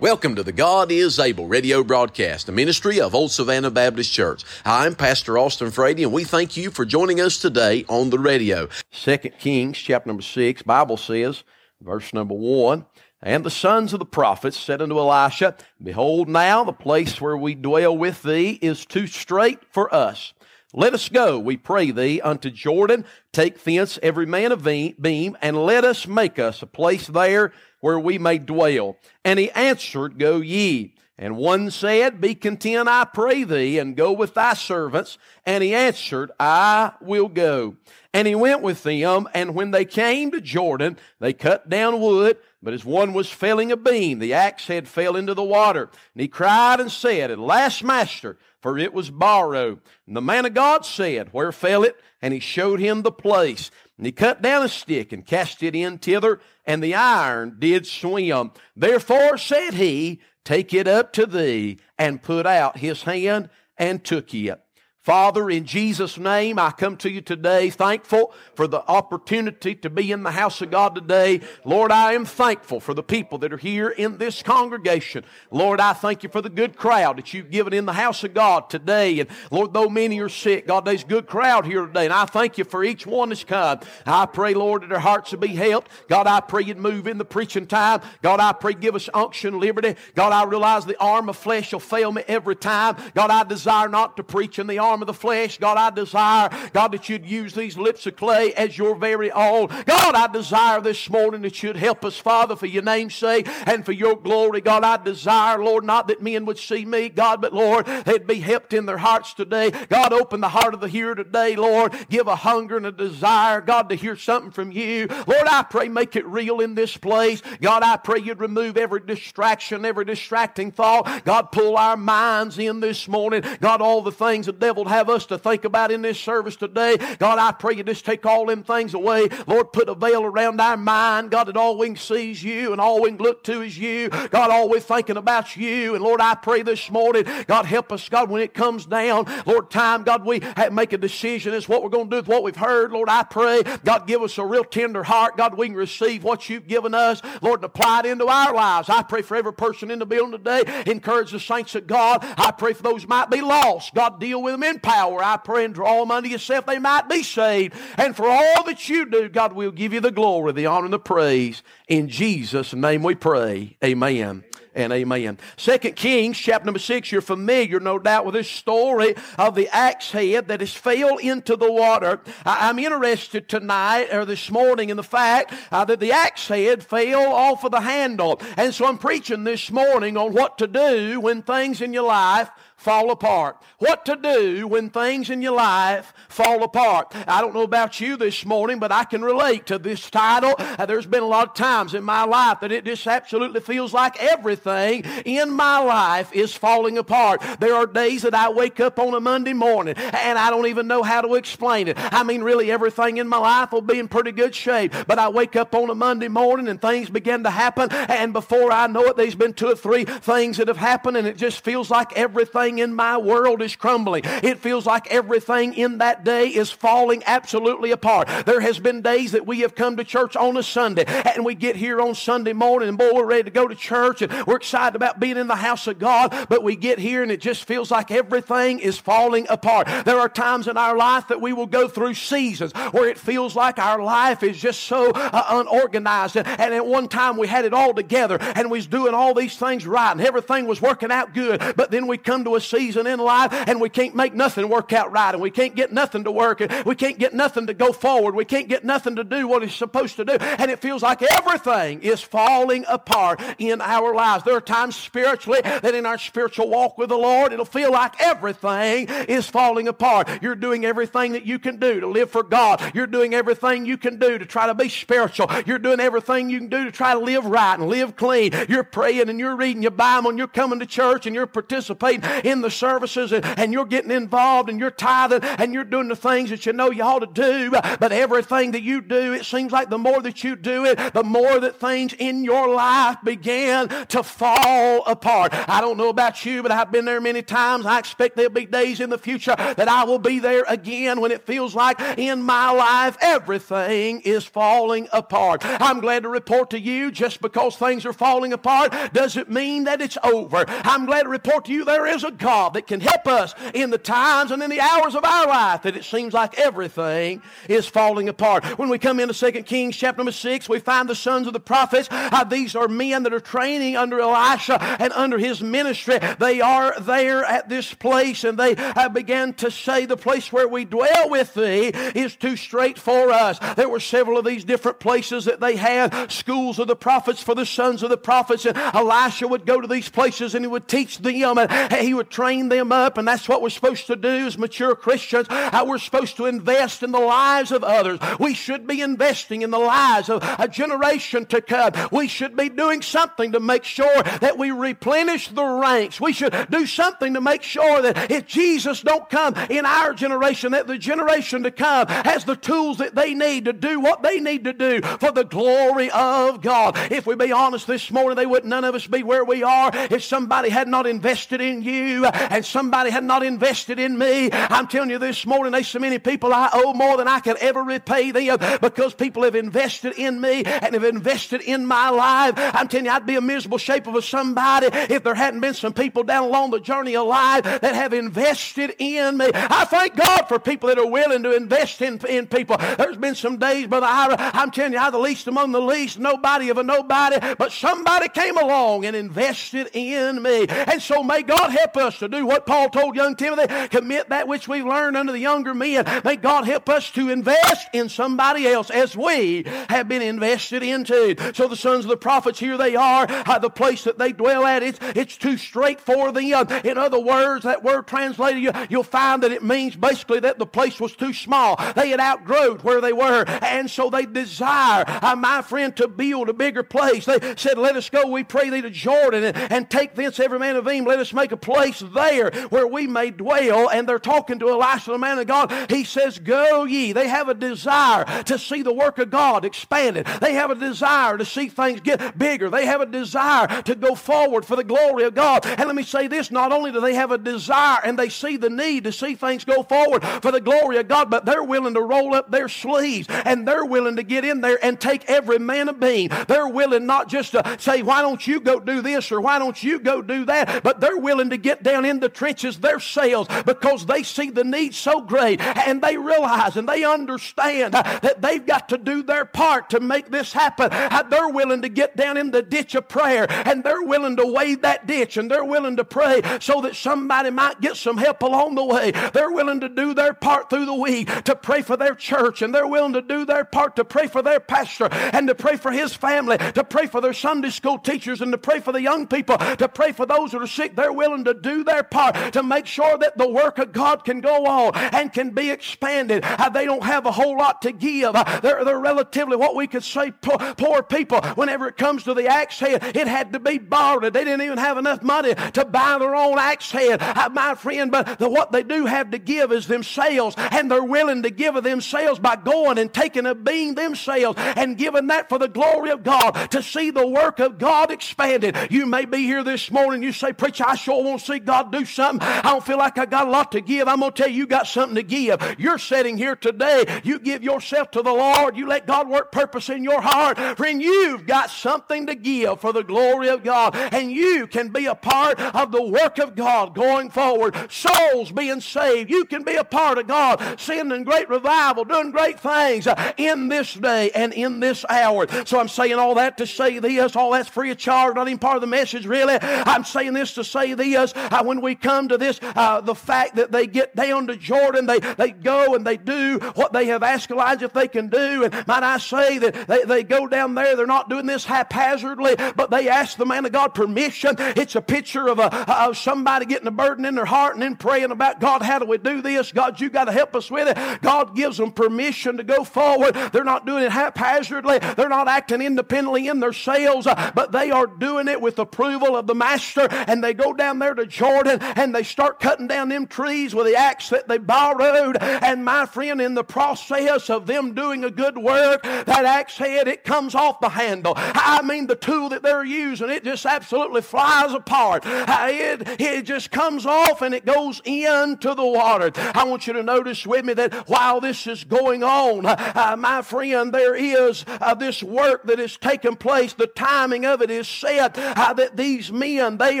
Welcome 0.00 0.34
to 0.34 0.42
the 0.42 0.50
God 0.50 0.90
is 0.90 1.20
Able 1.20 1.46
radio 1.46 1.84
broadcast, 1.84 2.48
a 2.48 2.52
ministry 2.52 3.00
of 3.00 3.14
Old 3.14 3.30
Savannah 3.30 3.70
Baptist 3.70 4.12
Church. 4.12 4.42
I'm 4.64 4.96
Pastor 4.96 5.38
Austin 5.38 5.70
Frady, 5.70 6.02
and 6.02 6.12
we 6.12 6.24
thank 6.24 6.56
you 6.56 6.72
for 6.72 6.84
joining 6.84 7.20
us 7.20 7.38
today 7.38 7.84
on 7.88 8.10
the 8.10 8.18
radio. 8.18 8.68
Second 8.90 9.38
Kings, 9.38 9.78
chapter 9.78 10.08
number 10.08 10.24
six, 10.24 10.62
Bible 10.62 10.96
says, 10.96 11.44
verse 11.80 12.12
number 12.12 12.34
one, 12.34 12.86
and 13.22 13.44
the 13.44 13.50
sons 13.50 13.92
of 13.92 14.00
the 14.00 14.04
prophets 14.04 14.58
said 14.58 14.82
unto 14.82 14.98
Elisha, 14.98 15.54
Behold, 15.80 16.28
now 16.28 16.64
the 16.64 16.72
place 16.72 17.20
where 17.20 17.36
we 17.36 17.54
dwell 17.54 17.96
with 17.96 18.20
thee 18.24 18.58
is 18.60 18.84
too 18.84 19.06
strait 19.06 19.60
for 19.70 19.94
us. 19.94 20.34
Let 20.76 20.92
us 20.92 21.08
go, 21.08 21.38
we 21.38 21.56
pray 21.56 21.92
thee, 21.92 22.20
unto 22.20 22.50
Jordan, 22.50 23.04
take 23.32 23.62
thence 23.62 24.00
every 24.02 24.26
man 24.26 24.50
a 24.50 24.56
beam, 24.56 25.38
and 25.40 25.56
let 25.56 25.84
us 25.84 26.08
make 26.08 26.40
us 26.40 26.62
a 26.62 26.66
place 26.66 27.06
there 27.06 27.52
where 27.84 28.00
we 28.00 28.16
may 28.16 28.38
dwell. 28.38 28.96
And 29.26 29.38
he 29.38 29.50
answered, 29.50 30.18
Go 30.18 30.38
ye. 30.38 30.94
And 31.18 31.36
one 31.36 31.70
said, 31.70 32.18
Be 32.18 32.34
content, 32.34 32.88
I 32.88 33.04
pray 33.04 33.44
thee, 33.44 33.78
and 33.78 33.94
go 33.94 34.10
with 34.10 34.32
thy 34.32 34.54
servants. 34.54 35.18
And 35.44 35.62
he 35.62 35.74
answered, 35.74 36.30
I 36.40 36.92
will 37.02 37.28
go. 37.28 37.76
And 38.14 38.26
he 38.26 38.34
went 38.34 38.62
with 38.62 38.84
them, 38.84 39.28
and 39.34 39.54
when 39.54 39.70
they 39.70 39.84
came 39.84 40.30
to 40.30 40.40
Jordan, 40.40 40.96
they 41.20 41.34
cut 41.34 41.68
down 41.68 42.00
wood, 42.00 42.38
but 42.62 42.72
as 42.72 42.86
one 42.86 43.12
was 43.12 43.28
felling 43.28 43.70
a 43.70 43.76
beam, 43.76 44.18
the 44.18 44.32
axe 44.32 44.66
head 44.66 44.88
fell 44.88 45.14
into 45.14 45.34
the 45.34 45.42
water. 45.42 45.90
And 46.14 46.22
he 46.22 46.28
cried 46.28 46.80
and 46.80 46.90
said, 46.90 47.30
At 47.30 47.38
last, 47.38 47.84
master, 47.84 48.38
for 48.60 48.78
it 48.78 48.94
was 48.94 49.10
borrowed. 49.10 49.82
And 50.06 50.16
the 50.16 50.22
man 50.22 50.46
of 50.46 50.54
God 50.54 50.86
said, 50.86 51.34
Where 51.34 51.52
fell 51.52 51.84
it? 51.84 52.00
And 52.22 52.32
he 52.32 52.40
showed 52.40 52.80
him 52.80 53.02
the 53.02 53.12
place. 53.12 53.70
And 53.96 54.06
he 54.06 54.12
cut 54.12 54.42
down 54.42 54.64
a 54.64 54.68
stick 54.68 55.12
and 55.12 55.24
cast 55.24 55.62
it 55.62 55.76
in 55.76 55.98
thither, 55.98 56.40
and 56.64 56.82
the 56.82 56.94
iron 56.94 57.56
did 57.58 57.86
swim. 57.86 58.50
Therefore 58.74 59.38
said 59.38 59.74
he, 59.74 60.20
Take 60.44 60.74
it 60.74 60.86
up 60.86 61.12
to 61.14 61.26
thee, 61.26 61.78
and 61.98 62.22
put 62.22 62.46
out 62.46 62.78
his 62.78 63.04
hand, 63.04 63.48
and 63.78 64.04
took 64.04 64.34
it. 64.34 64.63
Father, 65.04 65.50
in 65.50 65.66
Jesus' 65.66 66.16
name, 66.16 66.58
I 66.58 66.70
come 66.70 66.96
to 66.96 67.10
you 67.10 67.20
today 67.20 67.68
thankful 67.68 68.32
for 68.54 68.66
the 68.66 68.80
opportunity 68.88 69.74
to 69.74 69.90
be 69.90 70.10
in 70.10 70.22
the 70.22 70.30
house 70.30 70.62
of 70.62 70.70
God 70.70 70.94
today. 70.94 71.42
Lord, 71.62 71.92
I 71.92 72.14
am 72.14 72.24
thankful 72.24 72.80
for 72.80 72.94
the 72.94 73.02
people 73.02 73.36
that 73.38 73.52
are 73.52 73.58
here 73.58 73.90
in 73.90 74.16
this 74.16 74.42
congregation. 74.42 75.26
Lord, 75.50 75.78
I 75.78 75.92
thank 75.92 76.22
you 76.22 76.30
for 76.30 76.40
the 76.40 76.48
good 76.48 76.78
crowd 76.78 77.18
that 77.18 77.34
you've 77.34 77.50
given 77.50 77.74
in 77.74 77.84
the 77.84 77.92
house 77.92 78.24
of 78.24 78.32
God 78.32 78.70
today. 78.70 79.20
And 79.20 79.28
Lord, 79.50 79.74
though 79.74 79.90
many 79.90 80.20
are 80.20 80.30
sick, 80.30 80.66
God, 80.66 80.86
there's 80.86 81.04
a 81.04 81.06
good 81.06 81.26
crowd 81.26 81.66
here 81.66 81.84
today. 81.84 82.06
And 82.06 82.14
I 82.14 82.24
thank 82.24 82.56
you 82.56 82.64
for 82.64 82.82
each 82.82 83.06
one 83.06 83.28
that's 83.28 83.44
come. 83.44 83.80
I 84.06 84.24
pray, 84.24 84.54
Lord, 84.54 84.84
that 84.84 84.88
their 84.88 85.00
hearts 85.00 85.32
will 85.32 85.38
be 85.38 85.48
helped. 85.48 85.90
God, 86.08 86.26
I 86.26 86.40
pray 86.40 86.62
you'd 86.62 86.78
move 86.78 87.06
in 87.06 87.18
the 87.18 87.26
preaching 87.26 87.66
time. 87.66 88.00
God, 88.22 88.40
I 88.40 88.54
pray 88.54 88.72
give 88.72 88.94
us 88.94 89.10
unction, 89.12 89.60
liberty. 89.60 89.96
God, 90.14 90.32
I 90.32 90.44
realize 90.44 90.86
the 90.86 90.98
arm 90.98 91.28
of 91.28 91.36
flesh 91.36 91.74
will 91.74 91.80
fail 91.80 92.10
me 92.10 92.22
every 92.26 92.56
time. 92.56 92.96
God, 93.14 93.30
I 93.30 93.44
desire 93.44 93.90
not 93.90 94.16
to 94.16 94.24
preach 94.24 94.58
in 94.58 94.66
the 94.66 94.78
arm 94.78 94.93
arm 94.94 95.02
of 95.02 95.06
the 95.08 95.12
flesh. 95.12 95.58
God, 95.58 95.76
I 95.76 95.90
desire, 95.90 96.48
God, 96.72 96.92
that 96.92 97.08
you'd 97.08 97.26
use 97.26 97.52
these 97.52 97.76
lips 97.76 98.06
of 98.06 98.14
clay 98.14 98.54
as 98.54 98.78
your 98.78 98.94
very 98.94 99.32
own. 99.32 99.66
God, 99.86 100.14
I 100.14 100.28
desire 100.28 100.80
this 100.80 101.10
morning 101.10 101.42
that 101.42 101.60
you'd 101.64 101.76
help 101.76 102.04
us, 102.04 102.16
Father, 102.16 102.54
for 102.54 102.66
your 102.66 102.84
name's 102.84 103.16
sake 103.16 103.48
and 103.66 103.84
for 103.84 103.90
your 103.90 104.14
glory. 104.14 104.60
God, 104.60 104.84
I 104.84 104.96
desire, 104.98 105.62
Lord, 105.62 105.82
not 105.82 106.06
that 106.06 106.22
men 106.22 106.44
would 106.46 106.58
see 106.58 106.84
me, 106.84 107.08
God, 107.08 107.40
but 107.40 107.52
Lord, 107.52 107.86
they'd 107.86 108.24
be 108.26 108.38
helped 108.38 108.72
in 108.72 108.86
their 108.86 108.98
hearts 108.98 109.34
today. 109.34 109.72
God, 109.88 110.12
open 110.12 110.40
the 110.40 110.48
heart 110.48 110.74
of 110.74 110.80
the 110.80 110.86
hearer 110.86 111.16
today, 111.16 111.56
Lord. 111.56 111.92
Give 112.08 112.28
a 112.28 112.36
hunger 112.36 112.76
and 112.76 112.86
a 112.86 112.92
desire, 112.92 113.60
God, 113.60 113.88
to 113.88 113.96
hear 113.96 114.14
something 114.14 114.52
from 114.52 114.70
you. 114.70 115.08
Lord, 115.26 115.48
I 115.50 115.64
pray 115.68 115.88
make 115.88 116.14
it 116.14 116.24
real 116.26 116.60
in 116.60 116.76
this 116.76 116.96
place. 116.96 117.42
God, 117.60 117.82
I 117.82 117.96
pray 117.96 118.20
you'd 118.20 118.38
remove 118.38 118.76
every 118.76 119.00
distraction, 119.00 119.84
every 119.84 120.04
distracting 120.04 120.70
thought. 120.70 121.24
God, 121.24 121.50
pull 121.50 121.76
our 121.76 121.96
minds 121.96 122.60
in 122.60 122.78
this 122.78 123.08
morning. 123.08 123.42
God, 123.60 123.80
all 123.82 124.00
the 124.00 124.12
things 124.12 124.46
the 124.46 124.52
devil 124.52 124.83
have 124.86 125.08
us 125.08 125.26
to 125.26 125.38
think 125.38 125.64
about 125.64 125.90
in 125.90 126.02
this 126.02 126.18
service 126.18 126.56
today. 126.56 126.96
God, 127.18 127.38
I 127.38 127.52
pray 127.52 127.74
you 127.74 127.84
just 127.84 128.04
take 128.04 128.24
all 128.26 128.46
them 128.46 128.62
things 128.62 128.94
away. 128.94 129.28
Lord, 129.46 129.72
put 129.72 129.88
a 129.88 129.94
veil 129.94 130.24
around 130.24 130.60
our 130.60 130.76
mind. 130.76 131.30
God, 131.30 131.44
that 131.44 131.56
all 131.56 131.76
we 131.76 131.88
can 131.88 131.96
see 131.96 132.30
is 132.30 132.42
you 132.42 132.72
and 132.72 132.80
all 132.80 133.02
we 133.02 133.10
can 133.10 133.18
look 133.18 133.44
to 133.44 133.62
is 133.62 133.78
you. 133.78 134.08
God, 134.08 134.50
all 134.50 134.68
we're 134.68 134.80
thinking 134.80 135.16
about 135.16 135.56
you. 135.56 135.94
And 135.94 136.04
Lord, 136.04 136.20
I 136.20 136.34
pray 136.34 136.62
this 136.62 136.90
morning, 136.90 137.26
God, 137.46 137.66
help 137.66 137.92
us, 137.92 138.08
God, 138.08 138.30
when 138.30 138.42
it 138.42 138.54
comes 138.54 138.86
down. 138.86 139.26
Lord, 139.46 139.70
time, 139.70 140.02
God, 140.02 140.24
we 140.24 140.40
make 140.72 140.92
a 140.92 140.98
decision 140.98 141.54
as 141.54 141.68
what 141.68 141.82
we're 141.82 141.88
going 141.88 142.10
to 142.10 142.10
do 142.10 142.16
with 142.16 142.28
what 142.28 142.42
we've 142.42 142.56
heard. 142.56 142.92
Lord, 142.92 143.08
I 143.08 143.22
pray, 143.22 143.62
God, 143.84 144.06
give 144.06 144.22
us 144.22 144.38
a 144.38 144.44
real 144.44 144.64
tender 144.64 145.02
heart. 145.02 145.36
God, 145.36 145.56
we 145.56 145.66
can 145.66 145.76
receive 145.76 146.24
what 146.24 146.48
you've 146.48 146.66
given 146.66 146.94
us, 146.94 147.20
Lord, 147.42 147.60
and 147.60 147.64
apply 147.64 148.00
it 148.00 148.06
into 148.06 148.26
our 148.26 148.54
lives. 148.54 148.88
I 148.88 149.02
pray 149.02 149.22
for 149.22 149.36
every 149.36 149.52
person 149.52 149.90
in 149.90 149.98
the 149.98 150.06
building 150.06 150.32
today. 150.32 150.84
Encourage 150.86 151.30
the 151.30 151.40
saints 151.40 151.74
of 151.74 151.86
God. 151.86 152.20
I 152.36 152.50
pray 152.50 152.72
for 152.72 152.82
those 152.82 153.06
might 153.06 153.30
be 153.30 153.40
lost. 153.40 153.94
God, 153.94 154.20
deal 154.20 154.42
with 154.42 154.54
them 154.54 154.64
in 154.74 154.80
power. 154.80 155.22
I 155.22 155.36
pray 155.36 155.64
and 155.64 155.74
draw 155.74 156.00
them 156.00 156.10
unto 156.10 156.28
yourself, 156.28 156.66
they 156.66 156.78
might 156.78 157.08
be 157.08 157.22
saved. 157.22 157.74
And 157.96 158.14
for 158.14 158.28
all 158.28 158.64
that 158.64 158.88
you 158.88 159.06
do, 159.06 159.28
God 159.28 159.52
will 159.52 159.70
give 159.70 159.92
you 159.92 160.00
the 160.00 160.10
glory, 160.10 160.52
the 160.52 160.66
honor, 160.66 160.86
and 160.86 160.92
the 160.92 160.98
praise. 160.98 161.62
In 161.88 162.08
Jesus' 162.08 162.74
name 162.74 163.02
we 163.02 163.14
pray. 163.14 163.76
Amen 163.82 164.44
and 164.74 164.92
amen. 164.92 165.38
Second 165.56 165.96
Kings, 165.96 166.36
chapter 166.36 166.66
number 166.66 166.80
six, 166.80 167.12
you're 167.12 167.20
familiar, 167.20 167.80
no 167.80 167.98
doubt, 167.98 168.24
with 168.24 168.34
this 168.34 168.50
story 168.50 169.14
of 169.38 169.54
the 169.54 169.68
axe 169.68 170.10
head 170.10 170.48
that 170.48 170.60
has 170.60 170.74
fell 170.74 171.18
into 171.18 171.56
the 171.56 171.70
water. 171.70 172.20
I, 172.44 172.68
am 172.70 172.78
interested 172.78 173.48
tonight 173.48 174.08
or 174.12 174.24
this 174.24 174.50
morning 174.50 174.90
in 174.90 174.96
the 174.96 175.02
fact 175.02 175.54
uh, 175.70 175.84
that 175.84 176.00
the 176.00 176.12
axe 176.12 176.48
head 176.48 176.82
fell 176.82 177.32
off 177.32 177.64
of 177.64 177.70
the 177.70 177.80
handle. 177.80 178.40
And 178.56 178.74
so 178.74 178.86
I'm 178.86 178.98
preaching 178.98 179.44
this 179.44 179.70
morning 179.70 180.16
on 180.16 180.32
what 180.32 180.58
to 180.58 180.66
do 180.66 181.20
when 181.20 181.42
things 181.42 181.80
in 181.80 181.92
your 181.92 182.08
life 182.08 182.50
fall 182.84 183.10
apart. 183.10 183.56
What 183.78 184.04
to 184.04 184.14
do 184.14 184.66
when 184.66 184.90
things 184.90 185.30
in 185.30 185.40
your 185.40 185.54
life 185.54 186.12
fall 186.28 186.62
apart. 186.62 187.12
I 187.26 187.40
don't 187.40 187.54
know 187.54 187.62
about 187.62 187.98
you 187.98 188.18
this 188.18 188.44
morning, 188.44 188.78
but 188.78 188.92
I 188.92 189.04
can 189.04 189.22
relate 189.22 189.66
to 189.66 189.78
this 189.78 190.10
title. 190.10 190.54
Uh, 190.58 190.84
there's 190.84 191.06
been 191.06 191.22
a 191.22 191.26
lot 191.26 191.48
of 191.48 191.54
times 191.54 191.94
in 191.94 192.04
my 192.04 192.24
life 192.24 192.60
that 192.60 192.72
it 192.72 192.84
just 192.84 193.06
absolutely 193.06 193.60
feels 193.60 193.94
like 193.94 194.22
everything 194.22 195.04
in 195.24 195.50
my 195.50 195.78
life 195.78 196.30
is 196.34 196.54
falling 196.54 196.98
apart. 196.98 197.42
There 197.58 197.74
are 197.74 197.86
days 197.86 198.20
that 198.22 198.34
I 198.34 198.50
wake 198.50 198.80
up 198.80 198.98
on 198.98 199.14
a 199.14 199.20
Monday 199.20 199.54
morning 199.54 199.94
and 199.96 200.38
I 200.38 200.50
don't 200.50 200.66
even 200.66 200.86
know 200.86 201.02
how 201.02 201.22
to 201.22 201.36
explain 201.36 201.88
it. 201.88 201.96
I 201.98 202.22
mean, 202.22 202.42
really, 202.42 202.70
everything 202.70 203.16
in 203.16 203.28
my 203.28 203.38
life 203.38 203.72
will 203.72 203.80
be 203.80 203.98
in 203.98 204.08
pretty 204.08 204.32
good 204.32 204.54
shape, 204.54 204.92
but 205.06 205.18
I 205.18 205.30
wake 205.30 205.56
up 205.56 205.74
on 205.74 205.88
a 205.88 205.94
Monday 205.94 206.28
morning 206.28 206.68
and 206.68 206.82
things 206.82 207.08
begin 207.08 207.44
to 207.44 207.50
happen, 207.50 207.90
and 207.90 208.34
before 208.34 208.70
I 208.70 208.88
know 208.88 209.04
it, 209.04 209.16
there's 209.16 209.34
been 209.34 209.54
two 209.54 209.68
or 209.68 209.76
three 209.76 210.04
things 210.04 210.58
that 210.58 210.68
have 210.68 210.76
happened, 210.76 211.16
and 211.16 211.26
it 211.26 211.38
just 211.38 211.64
feels 211.64 211.90
like 211.90 212.12
everything 212.14 212.73
everything 212.74 212.90
in 212.90 212.94
my 212.94 213.16
world 213.16 213.62
is 213.62 213.76
crumbling. 213.76 214.22
It 214.24 214.58
feels 214.58 214.86
like 214.86 215.06
everything 215.10 215.74
in 215.74 215.98
that 215.98 216.24
day 216.24 216.48
is 216.48 216.70
falling 216.70 217.22
absolutely 217.26 217.90
apart. 217.90 218.28
There 218.46 218.60
has 218.60 218.78
been 218.78 219.02
days 219.02 219.32
that 219.32 219.46
we 219.46 219.60
have 219.60 219.74
come 219.74 219.96
to 219.96 220.04
church 220.04 220.36
on 220.36 220.56
a 220.56 220.62
Sunday 220.62 221.04
and 221.06 221.44
we 221.44 221.54
get 221.54 221.76
here 221.76 222.00
on 222.00 222.14
Sunday 222.14 222.52
morning 222.52 222.88
and 222.88 222.98
boy, 222.98 223.10
we're 223.14 223.26
ready 223.26 223.44
to 223.44 223.50
go 223.50 223.68
to 223.68 223.74
church 223.74 224.22
and 224.22 224.46
we're 224.46 224.56
excited 224.56 224.96
about 224.96 225.20
being 225.20 225.36
in 225.36 225.46
the 225.46 225.56
house 225.56 225.86
of 225.86 225.98
God, 225.98 226.46
but 226.48 226.62
we 226.62 226.76
get 226.76 226.98
here 226.98 227.22
and 227.22 227.30
it 227.30 227.40
just 227.40 227.64
feels 227.64 227.90
like 227.90 228.10
everything 228.10 228.80
is 228.80 228.98
falling 228.98 229.46
apart. 229.48 229.86
There 230.04 230.18
are 230.18 230.28
times 230.28 230.68
in 230.68 230.76
our 230.76 230.96
life 230.96 231.28
that 231.28 231.40
we 231.40 231.52
will 231.52 231.66
go 231.66 231.88
through 231.88 232.14
seasons 232.14 232.72
where 232.92 233.08
it 233.08 233.18
feels 233.18 233.54
like 233.54 233.78
our 233.78 234.02
life 234.02 234.42
is 234.42 234.58
just 234.58 234.80
so 234.84 235.10
uh, 235.12 235.44
unorganized 235.50 236.36
and, 236.36 236.46
and 236.48 236.74
at 236.74 236.86
one 236.86 237.08
time 237.08 237.36
we 237.36 237.46
had 237.46 237.64
it 237.64 237.74
all 237.74 237.94
together 237.94 238.38
and 238.40 238.70
we 238.70 238.78
was 238.78 238.86
doing 238.86 239.14
all 239.14 239.34
these 239.34 239.56
things 239.56 239.86
right 239.86 240.12
and 240.12 240.20
everything 240.20 240.66
was 240.66 240.80
working 240.82 241.10
out 241.10 241.34
good, 241.34 241.60
but 241.76 241.90
then 241.90 242.06
we 242.06 242.18
come 242.18 242.44
to 242.44 242.53
a 242.54 242.60
season 242.60 243.06
in 243.06 243.18
life 243.18 243.52
and 243.52 243.80
we 243.80 243.88
can't 243.88 244.14
make 244.14 244.34
nothing 244.34 244.68
work 244.68 244.92
out 244.92 245.12
right 245.12 245.32
and 245.32 245.42
we 245.42 245.50
can't 245.50 245.74
get 245.74 245.92
nothing 245.92 246.24
to 246.24 246.30
work 246.30 246.60
and 246.60 246.84
we 246.84 246.94
can't 246.94 247.18
get 247.18 247.34
nothing 247.34 247.66
to 247.66 247.74
go 247.74 247.92
forward. 247.92 248.34
We 248.34 248.44
can't 248.44 248.68
get 248.68 248.84
nothing 248.84 249.16
to 249.16 249.24
do 249.24 249.46
what 249.46 249.62
it's 249.62 249.74
supposed 249.74 250.16
to 250.16 250.24
do. 250.24 250.32
And 250.32 250.70
it 250.70 250.80
feels 250.80 251.02
like 251.02 251.22
everything 251.22 252.02
is 252.02 252.20
falling 252.20 252.84
apart 252.88 253.40
in 253.58 253.80
our 253.80 254.14
lives. 254.14 254.44
There 254.44 254.56
are 254.56 254.60
times 254.60 254.96
spiritually 254.96 255.60
that 255.62 255.94
in 255.94 256.06
our 256.06 256.18
spiritual 256.18 256.68
walk 256.68 256.98
with 256.98 257.08
the 257.08 257.16
Lord, 257.16 257.52
it'll 257.52 257.64
feel 257.64 257.92
like 257.92 258.20
everything 258.20 259.08
is 259.28 259.48
falling 259.48 259.88
apart. 259.88 260.28
You're 260.42 260.54
doing 260.54 260.84
everything 260.84 261.32
that 261.32 261.46
you 261.46 261.58
can 261.58 261.76
do 261.76 262.00
to 262.00 262.06
live 262.06 262.30
for 262.30 262.42
God. 262.42 262.80
You're 262.94 263.06
doing 263.06 263.34
everything 263.34 263.86
you 263.86 263.96
can 263.96 264.18
do 264.18 264.38
to 264.38 264.46
try 264.46 264.66
to 264.66 264.74
be 264.74 264.88
spiritual. 264.88 265.50
You're 265.66 265.78
doing 265.78 266.00
everything 266.00 266.50
you 266.50 266.58
can 266.58 266.68
do 266.68 266.84
to 266.84 266.92
try 266.92 267.14
to 267.14 267.20
live 267.20 267.44
right 267.44 267.78
and 267.78 267.88
live 267.88 268.16
clean. 268.16 268.52
You're 268.68 268.84
praying 268.84 269.28
and 269.28 269.38
you're 269.38 269.56
reading 269.56 269.82
your 269.82 269.90
Bible 269.90 270.30
and 270.30 270.38
you're 270.38 270.46
coming 270.46 270.78
to 270.80 270.86
church 270.86 271.26
and 271.26 271.34
you're 271.34 271.46
participating 271.46 272.22
in 272.44 272.60
the 272.60 272.70
services 272.70 273.32
and, 273.32 273.44
and 273.58 273.72
you're 273.72 273.84
getting 273.84 274.10
involved 274.10 274.68
and 274.68 274.78
you're 274.78 274.90
tithing 274.90 275.42
and 275.42 275.74
you're 275.74 275.84
doing 275.84 276.08
the 276.08 276.16
things 276.16 276.50
that 276.50 276.66
you 276.66 276.72
know 276.72 276.90
you 276.90 277.02
ought 277.02 277.20
to 277.20 277.26
do. 277.26 277.70
But 277.70 278.12
everything 278.12 278.72
that 278.72 278.82
you 278.82 279.00
do, 279.00 279.32
it 279.32 279.44
seems 279.44 279.72
like 279.72 279.90
the 279.90 279.98
more 279.98 280.20
that 280.22 280.44
you 280.44 280.56
do 280.56 280.84
it, 280.84 281.14
the 281.14 281.24
more 281.24 281.58
that 281.60 281.80
things 281.80 282.12
in 282.12 282.44
your 282.44 282.68
life 282.68 283.16
begin 283.24 283.88
to 284.08 284.22
fall 284.22 285.04
apart. 285.06 285.52
I 285.68 285.80
don't 285.80 285.96
know 285.96 286.08
about 286.08 286.44
you, 286.44 286.62
but 286.62 286.70
I've 286.70 286.92
been 286.92 287.04
there 287.04 287.20
many 287.20 287.42
times. 287.42 287.86
I 287.86 287.98
expect 287.98 288.36
there'll 288.36 288.52
be 288.52 288.66
days 288.66 289.00
in 289.00 289.10
the 289.10 289.18
future 289.18 289.54
that 289.56 289.88
I 289.88 290.04
will 290.04 290.18
be 290.18 290.38
there 290.38 290.64
again 290.68 291.20
when 291.20 291.32
it 291.32 291.46
feels 291.46 291.74
like 291.74 292.00
in 292.18 292.42
my 292.42 292.70
life 292.70 293.16
everything 293.20 294.20
is 294.20 294.44
falling 294.44 295.08
apart. 295.12 295.62
I'm 295.64 296.00
glad 296.00 296.24
to 296.24 296.28
report 296.28 296.70
to 296.70 296.80
you 296.80 297.10
just 297.10 297.40
because 297.40 297.76
things 297.76 298.04
are 298.04 298.12
falling 298.12 298.52
apart 298.52 298.92
doesn't 299.12 299.50
mean 299.50 299.84
that 299.84 300.00
it's 300.00 300.18
over. 300.22 300.64
I'm 300.68 301.06
glad 301.06 301.24
to 301.24 301.28
report 301.28 301.66
to 301.66 301.72
you 301.72 301.84
there 301.84 302.06
is 302.06 302.24
a 302.24 302.33
God 302.38 302.74
that 302.74 302.86
can 302.86 303.00
help 303.00 303.26
us 303.26 303.54
in 303.72 303.90
the 303.90 303.98
times 303.98 304.50
and 304.50 304.62
in 304.62 304.70
the 304.70 304.80
hours 304.80 305.14
of 305.14 305.24
our 305.24 305.46
life 305.46 305.82
that 305.82 305.96
it 305.96 306.04
seems 306.04 306.32
like 306.32 306.58
everything 306.58 307.42
is 307.68 307.86
falling 307.86 308.28
apart. 308.28 308.64
When 308.78 308.88
we 308.88 308.98
come 308.98 309.20
into 309.20 309.34
2 309.34 309.62
Kings 309.62 309.96
chapter 309.96 310.18
number 310.18 310.32
6, 310.32 310.68
we 310.68 310.80
find 310.80 311.08
the 311.08 311.14
sons 311.14 311.46
of 311.46 311.52
the 311.52 311.60
prophets. 311.60 312.08
Uh, 312.10 312.44
these 312.44 312.74
are 312.74 312.88
men 312.88 313.22
that 313.24 313.32
are 313.32 313.40
training 313.40 313.96
under 313.96 314.20
Elisha 314.20 314.80
and 315.00 315.12
under 315.12 315.38
his 315.38 315.62
ministry. 315.62 316.18
They 316.38 316.60
are 316.60 316.98
there 317.00 317.44
at 317.44 317.68
this 317.68 317.92
place 317.92 318.44
and 318.44 318.58
they 318.58 318.76
began 319.12 319.54
to 319.54 319.70
say, 319.70 320.06
The 320.06 320.16
place 320.16 320.52
where 320.52 320.68
we 320.68 320.84
dwell 320.84 321.30
with 321.30 321.54
thee 321.54 321.88
is 322.14 322.36
too 322.36 322.56
straight 322.56 322.98
for 322.98 323.30
us. 323.30 323.58
There 323.76 323.88
were 323.88 324.00
several 324.00 324.38
of 324.38 324.44
these 324.44 324.64
different 324.64 325.00
places 325.00 325.44
that 325.46 325.60
they 325.60 325.76
had 325.76 326.30
schools 326.30 326.78
of 326.78 326.88
the 326.88 326.96
prophets 326.96 327.42
for 327.42 327.54
the 327.54 327.66
sons 327.66 328.02
of 328.02 328.10
the 328.10 328.16
prophets. 328.16 328.66
And 328.66 328.76
Elisha 328.76 329.48
would 329.48 329.66
go 329.66 329.80
to 329.80 329.86
these 329.86 330.08
places 330.08 330.54
and 330.54 330.64
he 330.64 330.68
would 330.68 330.88
teach 330.88 331.18
them 331.18 331.58
and 331.58 331.92
he 331.92 332.14
would 332.14 332.23
train 332.24 332.68
them 332.68 332.92
up. 332.92 333.18
And 333.18 333.26
that's 333.26 333.48
what 333.48 333.62
we're 333.62 333.70
supposed 333.70 334.06
to 334.08 334.16
do 334.16 334.28
as 334.28 334.58
mature 334.58 334.94
Christians. 334.94 335.46
Uh, 335.50 335.84
we're 335.86 335.98
supposed 335.98 336.36
to 336.36 336.46
invest 336.46 337.02
in 337.02 337.12
the 337.12 337.18
lives 337.18 337.72
of 337.72 337.84
others. 337.84 338.18
We 338.38 338.54
should 338.54 338.86
be 338.86 339.00
investing 339.00 339.62
in 339.62 339.70
the 339.70 339.78
lives 339.78 340.28
of 340.28 340.42
a 340.58 340.68
generation 340.68 341.46
to 341.46 341.60
come. 341.60 341.92
We 342.10 342.28
should 342.28 342.56
be 342.56 342.68
doing 342.68 343.02
something 343.02 343.52
to 343.52 343.60
make 343.60 343.84
sure 343.84 344.22
that 344.22 344.58
we 344.58 344.70
replenish 344.70 345.48
the 345.48 345.64
ranks. 345.64 346.20
We 346.20 346.32
should 346.32 346.54
do 346.70 346.86
something 346.86 347.34
to 347.34 347.40
make 347.40 347.62
sure 347.62 348.02
that 348.02 348.30
if 348.30 348.46
Jesus 348.46 349.00
don't 349.00 349.28
come 349.28 349.54
in 349.70 349.86
our 349.86 350.12
generation, 350.12 350.72
that 350.72 350.86
the 350.86 350.98
generation 350.98 351.62
to 351.62 351.70
come 351.70 352.08
has 352.08 352.44
the 352.44 352.56
tools 352.56 352.98
that 352.98 353.14
they 353.14 353.34
need 353.34 353.64
to 353.64 353.72
do 353.72 354.00
what 354.00 354.22
they 354.22 354.40
need 354.40 354.64
to 354.64 354.72
do 354.72 355.00
for 355.02 355.32
the 355.32 355.44
glory 355.44 356.10
of 356.10 356.60
God. 356.60 356.96
If 357.10 357.26
we 357.26 357.34
be 357.34 357.52
honest 357.52 357.86
this 357.86 358.10
morning, 358.10 358.36
they 358.36 358.46
wouldn't 358.46 358.74
none 358.74 358.84
of 358.84 358.94
us 358.94 359.06
be 359.06 359.22
where 359.22 359.44
we 359.44 359.62
are 359.62 359.90
if 359.94 360.24
somebody 360.24 360.68
had 360.68 360.88
not 360.88 361.06
invested 361.06 361.60
in 361.60 361.82
you 361.82 362.13
and 362.22 362.64
somebody 362.64 363.10
had 363.10 363.24
not 363.24 363.42
invested 363.42 363.98
in 363.98 364.18
me. 364.18 364.50
I'm 364.52 364.86
telling 364.86 365.10
you 365.10 365.18
this 365.18 365.46
morning, 365.46 365.72
there's 365.72 365.88
so 365.88 365.98
many 365.98 366.18
people 366.18 366.52
I 366.52 366.68
owe 366.72 366.92
more 366.92 367.16
than 367.16 367.28
I 367.28 367.40
can 367.40 367.56
ever 367.60 367.82
repay 367.82 368.30
them 368.30 368.58
because 368.80 369.14
people 369.14 369.42
have 369.44 369.54
invested 369.54 370.14
in 370.18 370.40
me 370.40 370.64
and 370.64 370.94
have 370.94 371.04
invested 371.04 371.62
in 371.62 371.86
my 371.86 372.10
life. 372.10 372.54
I'm 372.56 372.88
telling 372.88 373.06
you, 373.06 373.12
I'd 373.12 373.26
be 373.26 373.36
a 373.36 373.40
miserable 373.40 373.78
shape 373.78 374.06
of 374.06 374.14
a 374.14 374.22
somebody 374.22 374.88
if 374.92 375.22
there 375.22 375.34
hadn't 375.34 375.60
been 375.60 375.74
some 375.74 375.92
people 375.92 376.22
down 376.22 376.44
along 376.44 376.70
the 376.70 376.80
journey 376.80 377.16
of 377.16 377.26
life 377.26 377.62
that 377.64 377.94
have 377.94 378.12
invested 378.12 378.94
in 378.98 379.38
me. 379.38 379.50
I 379.54 379.84
thank 379.84 380.16
God 380.16 380.48
for 380.48 380.58
people 380.58 380.88
that 380.88 380.98
are 380.98 381.06
willing 381.06 381.42
to 381.44 381.54
invest 381.54 382.02
in, 382.02 382.20
in 382.28 382.46
people. 382.46 382.76
There's 382.76 383.16
been 383.16 383.34
some 383.34 383.58
days, 383.58 383.86
Brother 383.86 384.06
Ira, 384.06 384.36
I'm 384.38 384.70
telling 384.70 384.92
you, 384.92 384.98
I'm 384.98 385.12
the 385.12 385.18
least 385.18 385.46
among 385.46 385.72
the 385.72 385.80
least, 385.80 386.18
nobody 386.18 386.68
of 386.68 386.78
a 386.78 386.82
nobody, 386.82 387.38
but 387.58 387.72
somebody 387.72 388.28
came 388.28 388.56
along 388.56 389.04
and 389.04 389.14
invested 389.14 389.88
in 389.92 390.42
me. 390.42 390.66
And 390.68 391.00
so 391.00 391.22
may 391.22 391.42
God 391.42 391.70
help 391.70 391.96
us 391.96 392.03
to 392.12 392.28
do 392.28 392.46
what 392.46 392.66
Paul 392.66 392.90
told 392.90 393.16
young 393.16 393.36
Timothy 393.36 393.88
commit 393.88 394.28
that 394.28 394.48
which 394.48 394.68
we've 394.68 394.84
learned 394.84 395.16
under 395.16 395.32
the 395.32 395.38
younger 395.38 395.74
men. 395.74 396.04
May 396.24 396.36
God 396.36 396.64
help 396.64 396.88
us 396.88 397.10
to 397.12 397.30
invest 397.30 397.88
in 397.92 398.08
somebody 398.08 398.66
else 398.66 398.90
as 398.90 399.16
we 399.16 399.64
have 399.88 400.08
been 400.08 400.22
invested 400.22 400.82
into. 400.82 401.36
So 401.54 401.68
the 401.68 401.76
sons 401.76 402.04
of 402.04 402.10
the 402.10 402.16
prophets, 402.16 402.58
here 402.58 402.76
they 402.76 402.96
are, 402.96 403.26
uh, 403.28 403.58
the 403.58 403.70
place 403.70 404.04
that 404.04 404.18
they 404.18 404.32
dwell 404.32 404.64
at, 404.66 404.82
it's, 404.82 404.98
it's 405.14 405.36
too 405.36 405.56
straight 405.56 406.00
for 406.00 406.32
them. 406.32 406.44
In 406.84 406.98
other 406.98 407.20
words, 407.20 407.64
that 407.64 407.82
word 407.82 408.06
translated, 408.06 408.62
you, 408.62 408.72
you'll 408.90 409.02
find 409.02 409.42
that 409.42 409.52
it 409.52 409.62
means 409.62 409.96
basically 409.96 410.40
that 410.40 410.58
the 410.58 410.66
place 410.66 411.00
was 411.00 411.16
too 411.16 411.32
small. 411.32 411.76
They 411.94 412.10
had 412.10 412.20
outgrown 412.20 412.78
where 412.78 413.00
they 413.00 413.12
were, 413.12 413.44
and 413.46 413.90
so 413.90 414.10
they 414.10 414.26
desire, 414.26 415.04
uh, 415.06 415.36
my 415.36 415.62
friend, 415.62 415.96
to 415.96 416.08
build 416.08 416.48
a 416.48 416.52
bigger 416.52 416.82
place. 416.82 417.24
They 417.26 417.54
said, 417.56 417.78
Let 417.78 417.96
us 417.96 418.10
go, 418.10 418.26
we 418.26 418.44
pray 418.44 418.70
thee, 418.70 418.82
to 418.82 418.90
Jordan, 418.90 419.44
and, 419.44 419.56
and 419.72 419.90
take 419.90 420.14
thence 420.14 420.40
every 420.40 420.58
man 420.58 420.76
of 420.76 420.86
him. 420.86 421.04
Let 421.04 421.18
us 421.18 421.32
make 421.32 421.52
a 421.52 421.56
place 421.56 421.93
there 422.00 422.50
where 422.68 422.86
we 422.86 423.06
may 423.06 423.30
dwell. 423.30 423.88
And 423.90 424.08
they're 424.08 424.18
talking 424.18 424.58
to 424.58 424.70
Elisha, 424.70 425.12
the 425.12 425.18
man 425.18 425.38
of 425.38 425.46
God. 425.46 425.72
He 425.90 426.04
says, 426.04 426.38
Go 426.38 426.84
ye. 426.84 427.12
They 427.12 427.28
have 427.28 427.48
a 427.48 427.54
desire 427.54 428.24
to 428.44 428.58
see 428.58 428.82
the 428.82 428.92
work 428.92 429.18
of 429.18 429.30
God 429.30 429.64
expanded. 429.64 430.26
They 430.40 430.54
have 430.54 430.70
a 430.70 430.74
desire 430.74 431.38
to 431.38 431.44
see 431.44 431.68
things 431.68 432.00
get 432.00 432.38
bigger. 432.38 432.70
They 432.70 432.86
have 432.86 433.00
a 433.00 433.06
desire 433.06 433.82
to 433.82 433.94
go 433.94 434.14
forward 434.14 434.64
for 434.64 434.76
the 434.76 434.84
glory 434.84 435.24
of 435.24 435.34
God. 435.34 435.64
And 435.66 435.86
let 435.86 435.94
me 435.94 436.02
say 436.02 436.28
this 436.28 436.50
not 436.50 436.72
only 436.72 436.92
do 436.92 437.00
they 437.00 437.14
have 437.14 437.30
a 437.30 437.38
desire 437.38 438.00
and 438.04 438.18
they 438.18 438.28
see 438.28 438.56
the 438.56 438.70
need 438.70 439.04
to 439.04 439.12
see 439.12 439.34
things 439.34 439.64
go 439.64 439.82
forward 439.82 440.22
for 440.42 440.50
the 440.50 440.60
glory 440.60 440.98
of 440.98 441.08
God, 441.08 441.30
but 441.30 441.44
they're 441.44 441.62
willing 441.62 441.94
to 441.94 442.02
roll 442.02 442.34
up 442.34 442.50
their 442.50 442.68
sleeves 442.68 443.28
and 443.44 443.66
they're 443.66 443.84
willing 443.84 444.16
to 444.16 444.22
get 444.22 444.44
in 444.44 444.60
there 444.60 444.78
and 444.82 445.00
take 445.00 445.28
every 445.28 445.58
man 445.58 445.88
a 445.88 445.92
beam. 445.92 446.30
They're 446.48 446.68
willing 446.68 447.06
not 447.06 447.28
just 447.28 447.52
to 447.52 447.76
say, 447.78 448.02
Why 448.02 448.22
don't 448.22 448.44
you 448.46 448.60
go 448.60 448.80
do 448.80 449.02
this 449.02 449.30
or 449.30 449.40
why 449.40 449.58
don't 449.58 449.80
you 449.82 449.98
go 449.98 450.22
do 450.22 450.44
that, 450.46 450.82
but 450.82 451.00
they're 451.00 451.18
willing 451.18 451.50
to 451.50 451.56
get 451.56 451.83
down 451.84 452.04
in 452.04 452.18
the 452.18 452.28
trenches 452.28 452.80
themselves 452.80 453.48
because 453.64 454.06
they 454.06 454.24
see 454.24 454.50
the 454.50 454.64
need 454.64 454.94
so 454.94 455.20
great 455.20 455.60
and 455.60 456.02
they 456.02 456.16
realize 456.16 456.76
and 456.76 456.88
they 456.88 457.04
understand 457.04 457.94
that 457.94 458.42
they've 458.42 458.66
got 458.66 458.88
to 458.88 458.98
do 458.98 459.22
their 459.22 459.44
part 459.44 459.90
to 459.90 460.00
make 460.00 460.30
this 460.30 460.52
happen. 460.52 460.88
Uh, 460.90 461.22
they're 461.22 461.48
willing 461.48 461.82
to 461.82 461.88
get 461.88 462.16
down 462.16 462.36
in 462.36 462.50
the 462.50 462.62
ditch 462.62 462.94
of 462.94 463.08
prayer 463.08 463.46
and 463.48 463.84
they're 463.84 464.02
willing 464.02 464.36
to 464.36 464.46
wade 464.46 464.82
that 464.82 465.06
ditch 465.06 465.36
and 465.36 465.50
they're 465.50 465.64
willing 465.64 465.96
to 465.96 466.04
pray 466.04 466.42
so 466.60 466.80
that 466.80 466.96
somebody 466.96 467.50
might 467.50 467.80
get 467.80 467.96
some 467.96 468.16
help 468.16 468.42
along 468.42 468.74
the 468.74 468.84
way. 468.84 469.12
They're 469.32 469.52
willing 469.52 469.80
to 469.80 469.88
do 469.88 470.14
their 470.14 470.32
part 470.32 470.70
through 470.70 470.86
the 470.86 470.94
week 470.94 471.28
to 471.44 471.54
pray 471.54 471.82
for 471.82 471.96
their 471.96 472.14
church 472.14 472.62
and 472.62 472.74
they're 472.74 472.86
willing 472.86 473.12
to 473.12 473.22
do 473.22 473.44
their 473.44 473.64
part 473.64 473.96
to 473.96 474.04
pray 474.04 474.26
for 474.26 474.42
their 474.42 474.60
pastor 474.60 475.08
and 475.12 475.46
to 475.48 475.54
pray 475.54 475.76
for 475.76 475.92
his 475.92 476.14
family, 476.14 476.56
to 476.58 476.84
pray 476.84 477.06
for 477.06 477.20
their 477.20 477.32
Sunday 477.32 477.70
school 477.70 477.98
teachers 477.98 478.40
and 478.40 478.52
to 478.52 478.58
pray 478.58 478.80
for 478.80 478.92
the 478.92 479.02
young 479.02 479.26
people, 479.26 479.58
to 479.58 479.88
pray 479.88 480.12
for 480.12 480.26
those 480.26 480.52
that 480.52 480.62
are 480.62 480.66
sick. 480.66 480.96
They're 480.96 481.12
willing 481.12 481.44
to 481.44 481.54
do 481.54 481.73
their 481.82 482.02
part 482.02 482.52
to 482.52 482.62
make 482.62 482.86
sure 482.86 483.18
that 483.18 483.36
the 483.38 483.48
work 483.48 483.78
of 483.78 483.92
God 483.92 484.24
can 484.24 484.40
go 484.40 484.66
on 484.66 484.94
and 484.94 485.32
can 485.32 485.50
be 485.50 485.70
expanded. 485.70 486.44
Uh, 486.44 486.68
they 486.68 486.84
don't 486.84 487.04
have 487.04 487.26
a 487.26 487.32
whole 487.32 487.56
lot 487.56 487.82
to 487.82 487.92
give. 487.92 488.34
Uh, 488.34 488.60
they're, 488.60 488.84
they're 488.84 489.00
relatively 489.00 489.56
what 489.56 489.74
we 489.74 489.86
could 489.86 490.04
say 490.04 490.30
poor, 490.30 490.58
poor 490.74 491.02
people. 491.02 491.40
Whenever 491.54 491.88
it 491.88 491.96
comes 491.96 492.24
to 492.24 492.34
the 492.34 492.46
axe 492.46 492.78
head, 492.78 493.16
it 493.16 493.26
had 493.26 493.52
to 493.54 493.58
be 493.58 493.78
borrowed. 493.78 494.32
They 494.32 494.44
didn't 494.44 494.62
even 494.62 494.78
have 494.78 494.98
enough 494.98 495.22
money 495.22 495.54
to 495.54 495.84
buy 495.84 496.18
their 496.18 496.34
own 496.34 496.58
axe 496.58 496.90
head, 496.90 497.20
uh, 497.22 497.50
my 497.52 497.74
friend. 497.74 498.10
But 498.10 498.38
the, 498.38 498.48
what 498.48 498.72
they 498.72 498.82
do 498.82 499.06
have 499.06 499.30
to 499.30 499.38
give 499.38 499.72
is 499.72 499.86
themselves, 499.86 500.54
and 500.58 500.90
they're 500.90 501.02
willing 501.02 501.42
to 501.42 501.50
give 501.50 501.76
of 501.76 501.84
themselves 501.84 502.38
by 502.38 502.56
going 502.56 502.98
and 502.98 503.12
taking 503.12 503.46
a 503.46 503.54
beam 503.54 503.94
themselves 503.94 504.58
and 504.58 504.96
giving 504.98 505.28
that 505.28 505.48
for 505.48 505.58
the 505.58 505.68
glory 505.68 506.10
of 506.10 506.22
God 506.22 506.52
to 506.70 506.82
see 506.82 507.10
the 507.10 507.26
work 507.26 507.58
of 507.60 507.78
God 507.78 508.10
expanded. 508.10 508.76
You 508.90 509.06
may 509.06 509.24
be 509.24 509.38
here 509.38 509.62
this 509.62 509.90
morning. 509.90 510.22
You 510.22 510.32
say, 510.32 510.52
Preacher, 510.52 510.84
I 510.86 510.94
sure 510.96 511.22
want 511.22 511.40
to 511.40 511.46
see 511.46 511.53
God 511.60 511.92
do 511.92 512.04
something. 512.04 512.46
I 512.46 512.62
don't 512.62 512.84
feel 512.84 512.98
like 512.98 513.18
I 513.18 513.26
got 513.26 513.46
a 513.46 513.50
lot 513.50 513.72
to 513.72 513.80
give. 513.80 514.08
I'm 514.08 514.20
going 514.20 514.32
to 514.32 514.42
tell 514.42 514.50
you, 514.50 514.58
you 514.58 514.66
got 514.66 514.86
something 514.86 515.16
to 515.16 515.22
give. 515.22 515.76
You're 515.78 515.98
sitting 515.98 516.36
here 516.36 516.56
today. 516.56 517.20
You 517.24 517.38
give 517.38 517.62
yourself 517.62 518.10
to 518.12 518.22
the 518.22 518.32
Lord. 518.32 518.76
You 518.76 518.86
let 518.86 519.06
God 519.06 519.28
work 519.28 519.52
purpose 519.52 519.88
in 519.88 520.04
your 520.04 520.20
heart. 520.20 520.58
Friend, 520.76 521.02
you've 521.02 521.46
got 521.46 521.70
something 521.70 522.26
to 522.26 522.34
give 522.34 522.80
for 522.80 522.92
the 522.92 523.02
glory 523.02 523.48
of 523.48 523.62
God. 523.62 523.94
And 523.96 524.30
you 524.30 524.66
can 524.66 524.88
be 524.88 525.06
a 525.06 525.14
part 525.14 525.60
of 525.60 525.92
the 525.92 526.02
work 526.02 526.38
of 526.38 526.54
God 526.54 526.94
going 526.94 527.30
forward. 527.30 527.76
Souls 527.90 528.52
being 528.52 528.80
saved. 528.80 529.30
You 529.30 529.44
can 529.44 529.62
be 529.62 529.76
a 529.76 529.84
part 529.84 530.18
of 530.18 530.26
God 530.26 530.80
sending 530.80 531.24
great 531.24 531.48
revival, 531.48 532.04
doing 532.04 532.30
great 532.30 532.60
things 532.60 533.06
in 533.36 533.68
this 533.68 533.94
day 533.94 534.30
and 534.34 534.52
in 534.52 534.80
this 534.80 535.04
hour. 535.08 535.46
So 535.64 535.78
I'm 535.78 535.88
saying 535.88 536.14
all 536.14 536.34
that 536.36 536.58
to 536.58 536.66
say 536.66 536.98
this. 536.98 537.36
All 537.36 537.52
that's 537.52 537.68
free 537.68 537.90
of 537.90 537.98
charge, 537.98 538.34
not 538.34 538.48
even 538.48 538.58
part 538.58 538.76
of 538.76 538.80
the 538.80 538.86
message, 538.86 539.26
really. 539.26 539.58
I'm 539.60 540.04
saying 540.04 540.32
this 540.32 540.54
to 540.54 540.64
say 540.64 540.94
this. 540.94 541.32
Uh, 541.50 541.62
when 541.64 541.80
we 541.80 541.94
come 541.94 542.28
to 542.28 542.38
this, 542.38 542.58
uh, 542.62 543.00
the 543.00 543.14
fact 543.14 543.56
that 543.56 543.72
they 543.72 543.86
get 543.86 544.14
down 544.16 544.46
to 544.46 544.56
Jordan, 544.56 545.06
they, 545.06 545.18
they 545.18 545.50
go 545.50 545.94
and 545.94 546.06
they 546.06 546.16
do 546.16 546.58
what 546.74 546.92
they 546.92 547.06
have 547.06 547.22
asked 547.22 547.50
Elijah 547.50 547.86
if 547.86 547.92
they 547.92 548.08
can 548.08 548.28
do. 548.28 548.64
And 548.64 548.86
might 548.86 549.02
I 549.02 549.18
say 549.18 549.58
that 549.58 549.86
they, 549.86 550.02
they 550.04 550.22
go 550.22 550.46
down 550.46 550.74
there, 550.74 550.96
they're 550.96 551.06
not 551.06 551.28
doing 551.28 551.46
this 551.46 551.64
haphazardly, 551.64 552.56
but 552.56 552.90
they 552.90 553.08
ask 553.08 553.36
the 553.36 553.46
man 553.46 553.64
of 553.64 553.72
God 553.72 553.94
permission. 553.94 554.56
It's 554.58 554.94
a 554.94 555.02
picture 555.02 555.48
of, 555.48 555.58
a, 555.58 555.92
of 555.92 556.16
somebody 556.16 556.66
getting 556.66 556.88
a 556.88 556.92
burden 556.92 557.24
in 557.24 557.34
their 557.34 557.44
heart 557.44 557.74
and 557.74 557.82
then 557.82 557.96
praying 557.96 558.30
about, 558.30 558.60
God, 558.60 558.82
how 558.82 558.98
do 558.98 559.06
we 559.06 559.18
do 559.18 559.42
this? 559.42 559.72
God, 559.72 560.00
you 560.00 560.10
got 560.10 560.24
to 560.24 560.32
help 560.32 560.54
us 560.54 560.70
with 560.70 560.88
it. 560.88 561.22
God 561.22 561.54
gives 561.54 561.76
them 561.78 561.92
permission 561.92 562.56
to 562.56 562.64
go 562.64 562.84
forward. 562.84 563.34
They're 563.52 563.64
not 563.64 563.86
doing 563.86 564.04
it 564.04 564.12
haphazardly. 564.12 564.98
They're 564.98 565.28
not 565.28 565.48
acting 565.48 565.80
independently 565.82 566.48
in 566.48 566.60
their 566.60 566.72
sales, 566.72 567.26
uh, 567.26 567.52
but 567.54 567.72
they 567.72 567.90
are 567.90 568.06
doing 568.06 568.48
it 568.48 568.60
with 568.60 568.78
approval 568.78 569.36
of 569.36 569.46
the 569.46 569.54
master. 569.54 570.08
And 570.10 570.42
they 570.42 570.54
go 570.54 570.72
down 570.72 570.98
there 570.98 571.14
to 571.14 571.26
Jordan 571.34 571.80
and 571.82 572.14
they 572.14 572.22
start 572.22 572.60
cutting 572.60 572.86
down 572.86 573.08
them 573.08 573.26
trees 573.26 573.74
with 573.74 573.86
the 573.86 573.96
axe 573.96 574.30
that 574.30 574.48
they 574.48 574.58
borrowed. 574.58 575.36
And 575.40 575.84
my 575.84 576.06
friend, 576.06 576.40
in 576.40 576.54
the 576.54 576.64
process 576.64 577.50
of 577.50 577.66
them 577.66 577.94
doing 577.94 578.24
a 578.24 578.30
good 578.30 578.56
work, 578.56 579.02
that 579.02 579.44
axe 579.44 579.76
head, 579.76 580.08
it 580.08 580.24
comes 580.24 580.54
off 580.54 580.80
the 580.80 580.88
handle. 580.90 581.34
I 581.36 581.82
mean, 581.82 582.06
the 582.06 582.16
tool 582.16 582.48
that 582.50 582.62
they're 582.62 582.84
using, 582.84 583.30
it 583.30 583.44
just 583.44 583.66
absolutely 583.66 584.22
flies 584.22 584.72
apart. 584.72 585.24
Uh, 585.26 585.68
it, 585.70 586.20
it 586.20 586.42
just 586.42 586.70
comes 586.70 587.04
off 587.04 587.42
and 587.42 587.54
it 587.54 587.66
goes 587.66 588.00
into 588.04 588.74
the 588.74 588.86
water. 588.86 589.30
I 589.36 589.64
want 589.64 589.86
you 589.86 589.92
to 589.94 590.02
notice 590.02 590.46
with 590.46 590.64
me 590.64 590.74
that 590.74 591.08
while 591.08 591.40
this 591.40 591.66
is 591.66 591.84
going 591.84 592.22
on, 592.22 592.66
uh, 592.66 593.16
my 593.18 593.42
friend, 593.42 593.92
there 593.92 594.14
is 594.14 594.64
uh, 594.68 594.94
this 594.94 595.22
work 595.22 595.64
that 595.64 595.80
is 595.80 595.96
taking 595.96 596.36
place. 596.36 596.74
The 596.74 596.86
timing 596.86 597.44
of 597.44 597.60
it 597.62 597.70
is 597.70 597.88
set 597.88 598.38
uh, 598.38 598.72
that 598.74 598.96
these 598.96 599.32
men, 599.32 599.78
they 599.78 600.00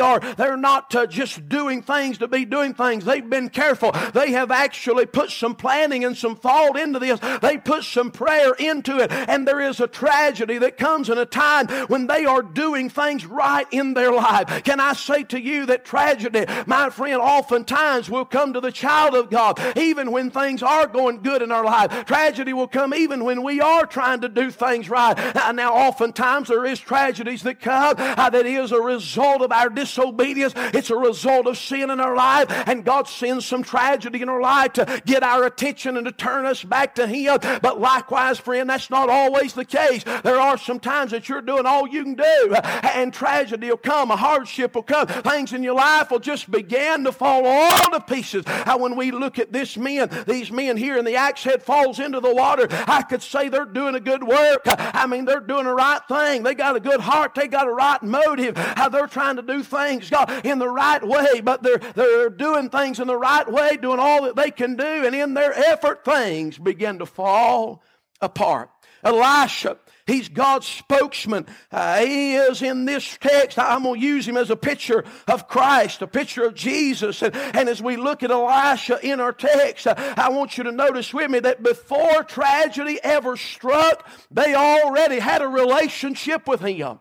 are, 0.00 0.20
they're 0.20 0.56
not 0.56 0.94
uh, 0.94 1.06
just 1.24 1.48
doing 1.48 1.80
things 1.82 2.18
to 2.18 2.28
be 2.28 2.44
doing 2.44 2.74
things. 2.74 3.04
They've 3.04 3.28
been 3.28 3.48
careful. 3.48 3.92
They 4.12 4.32
have 4.32 4.50
actually 4.50 5.06
put 5.06 5.30
some 5.30 5.54
planning 5.54 6.04
and 6.04 6.16
some 6.16 6.36
thought 6.36 6.78
into 6.78 6.98
this. 6.98 7.18
They 7.40 7.56
put 7.56 7.84
some 7.84 8.10
prayer 8.10 8.52
into 8.54 8.98
it. 8.98 9.10
And 9.10 9.48
there 9.48 9.60
is 9.60 9.80
a 9.80 9.86
tragedy 9.86 10.58
that 10.58 10.76
comes 10.76 11.08
in 11.08 11.16
a 11.16 11.24
time 11.24 11.68
when 11.88 12.06
they 12.06 12.26
are 12.26 12.42
doing 12.42 12.90
things 12.90 13.24
right 13.24 13.66
in 13.70 13.94
their 13.94 14.12
life. 14.12 14.64
Can 14.64 14.80
I 14.80 14.92
say 14.92 15.22
to 15.24 15.40
you 15.40 15.64
that 15.66 15.86
tragedy, 15.86 16.44
my 16.66 16.90
friend, 16.90 17.20
oftentimes 17.20 18.10
will 18.10 18.26
come 18.26 18.52
to 18.52 18.60
the 18.60 18.72
child 18.72 19.14
of 19.14 19.30
God, 19.30 19.58
even 19.76 20.10
when 20.12 20.30
things 20.30 20.62
are 20.62 20.86
going 20.86 21.22
good 21.22 21.40
in 21.40 21.50
our 21.50 21.64
life. 21.64 22.04
Tragedy 22.04 22.52
will 22.52 22.68
come 22.68 22.92
even 22.92 23.24
when 23.24 23.42
we 23.42 23.60
are 23.60 23.86
trying 23.86 24.20
to 24.20 24.28
do 24.28 24.50
things 24.50 24.90
right. 24.90 25.16
Now, 25.54 25.72
oftentimes 25.72 26.48
there 26.48 26.66
is 26.66 26.80
tragedies 26.80 27.42
that 27.44 27.60
come 27.60 27.94
uh, 27.98 28.28
that 28.28 28.46
is 28.46 28.72
a 28.72 28.80
result 28.80 29.40
of 29.40 29.52
our 29.52 29.70
disobedience. 29.70 30.52
It's 30.56 30.90
a 30.90 30.96
result 30.96 31.13
of 31.24 31.58
sin 31.58 31.90
in 31.90 32.00
our 32.00 32.16
life, 32.16 32.46
and 32.66 32.84
God 32.84 33.08
sends 33.08 33.46
some 33.46 33.62
tragedy 33.62 34.22
in 34.22 34.28
our 34.28 34.40
life 34.40 34.72
to 34.74 35.02
get 35.04 35.22
our 35.22 35.44
attention 35.44 35.96
and 35.96 36.06
to 36.06 36.12
turn 36.12 36.46
us 36.46 36.64
back 36.64 36.94
to 36.96 37.06
Him. 37.06 37.38
But 37.62 37.80
likewise, 37.80 38.38
friend, 38.38 38.68
that's 38.68 38.90
not 38.90 39.08
always 39.08 39.52
the 39.52 39.64
case. 39.64 40.04
There 40.04 40.40
are 40.40 40.58
some 40.58 40.80
times 40.80 41.12
that 41.12 41.28
you're 41.28 41.42
doing 41.42 41.66
all 41.66 41.86
you 41.86 42.02
can 42.02 42.14
do, 42.14 42.56
and 42.94 43.12
tragedy 43.12 43.68
will 43.68 43.76
come, 43.76 44.10
a 44.10 44.16
hardship 44.16 44.74
will 44.74 44.82
come, 44.82 45.06
things 45.06 45.52
in 45.52 45.62
your 45.62 45.74
life 45.74 46.10
will 46.10 46.18
just 46.18 46.50
begin 46.50 47.04
to 47.04 47.12
fall 47.12 47.46
all 47.46 47.90
to 47.90 48.00
pieces. 48.00 48.44
How 48.46 48.78
when 48.78 48.96
we 48.96 49.10
look 49.10 49.38
at 49.38 49.52
this 49.52 49.76
men, 49.76 50.10
these 50.26 50.50
men 50.50 50.76
here, 50.76 50.98
and 50.98 51.06
the 51.06 51.16
axe 51.16 51.44
head 51.44 51.62
falls 51.62 52.00
into 52.00 52.20
the 52.20 52.34
water, 52.34 52.66
I 52.70 53.02
could 53.02 53.22
say 53.22 53.48
they're 53.48 53.64
doing 53.64 53.94
a 53.94 54.00
good 54.00 54.22
work. 54.22 54.62
I 54.66 55.06
mean, 55.06 55.24
they're 55.24 55.40
doing 55.40 55.64
the 55.64 55.74
right 55.74 56.00
thing. 56.08 56.42
They 56.42 56.54
got 56.54 56.76
a 56.76 56.80
good 56.80 57.00
heart. 57.00 57.34
They 57.34 57.48
got 57.48 57.66
a 57.66 57.72
right 57.72 58.02
motive. 58.02 58.56
How 58.56 58.88
they're 58.88 59.06
trying 59.06 59.36
to 59.36 59.42
do 59.42 59.62
things 59.62 60.10
God, 60.10 60.44
in 60.44 60.58
the 60.58 60.68
right 60.68 61.03
way, 61.06 61.40
but 61.42 61.62
they're, 61.62 61.78
they're 61.78 62.30
doing 62.30 62.70
things 62.70 63.00
in 63.00 63.06
the 63.06 63.16
right 63.16 63.50
way, 63.50 63.76
doing 63.76 63.98
all 63.98 64.22
that 64.22 64.36
they 64.36 64.50
can 64.50 64.76
do, 64.76 64.84
and 65.06 65.14
in 65.14 65.34
their 65.34 65.52
effort, 65.52 66.04
things 66.04 66.58
begin 66.58 66.98
to 66.98 67.06
fall 67.06 67.82
apart. 68.20 68.70
Elisha, 69.04 69.76
he's 70.06 70.30
God's 70.30 70.66
spokesman. 70.66 71.46
Uh, 71.70 72.00
he 72.00 72.36
is 72.36 72.62
in 72.62 72.86
this 72.86 73.18
text. 73.20 73.58
I'm 73.58 73.82
going 73.82 74.00
to 74.00 74.06
use 74.06 74.26
him 74.26 74.38
as 74.38 74.48
a 74.48 74.56
picture 74.56 75.04
of 75.28 75.46
Christ, 75.46 76.00
a 76.00 76.06
picture 76.06 76.44
of 76.44 76.54
Jesus. 76.54 77.20
And, 77.20 77.36
and 77.36 77.68
as 77.68 77.82
we 77.82 77.96
look 77.96 78.22
at 78.22 78.30
Elisha 78.30 78.98
in 79.02 79.20
our 79.20 79.32
text, 79.32 79.86
uh, 79.86 79.94
I 80.16 80.30
want 80.30 80.56
you 80.56 80.64
to 80.64 80.72
notice 80.72 81.12
with 81.12 81.30
me 81.30 81.38
that 81.40 81.62
before 81.62 82.24
tragedy 82.24 82.98
ever 83.02 83.36
struck, 83.36 84.08
they 84.30 84.54
already 84.54 85.18
had 85.18 85.42
a 85.42 85.48
relationship 85.48 86.48
with 86.48 86.60
him. 86.60 86.98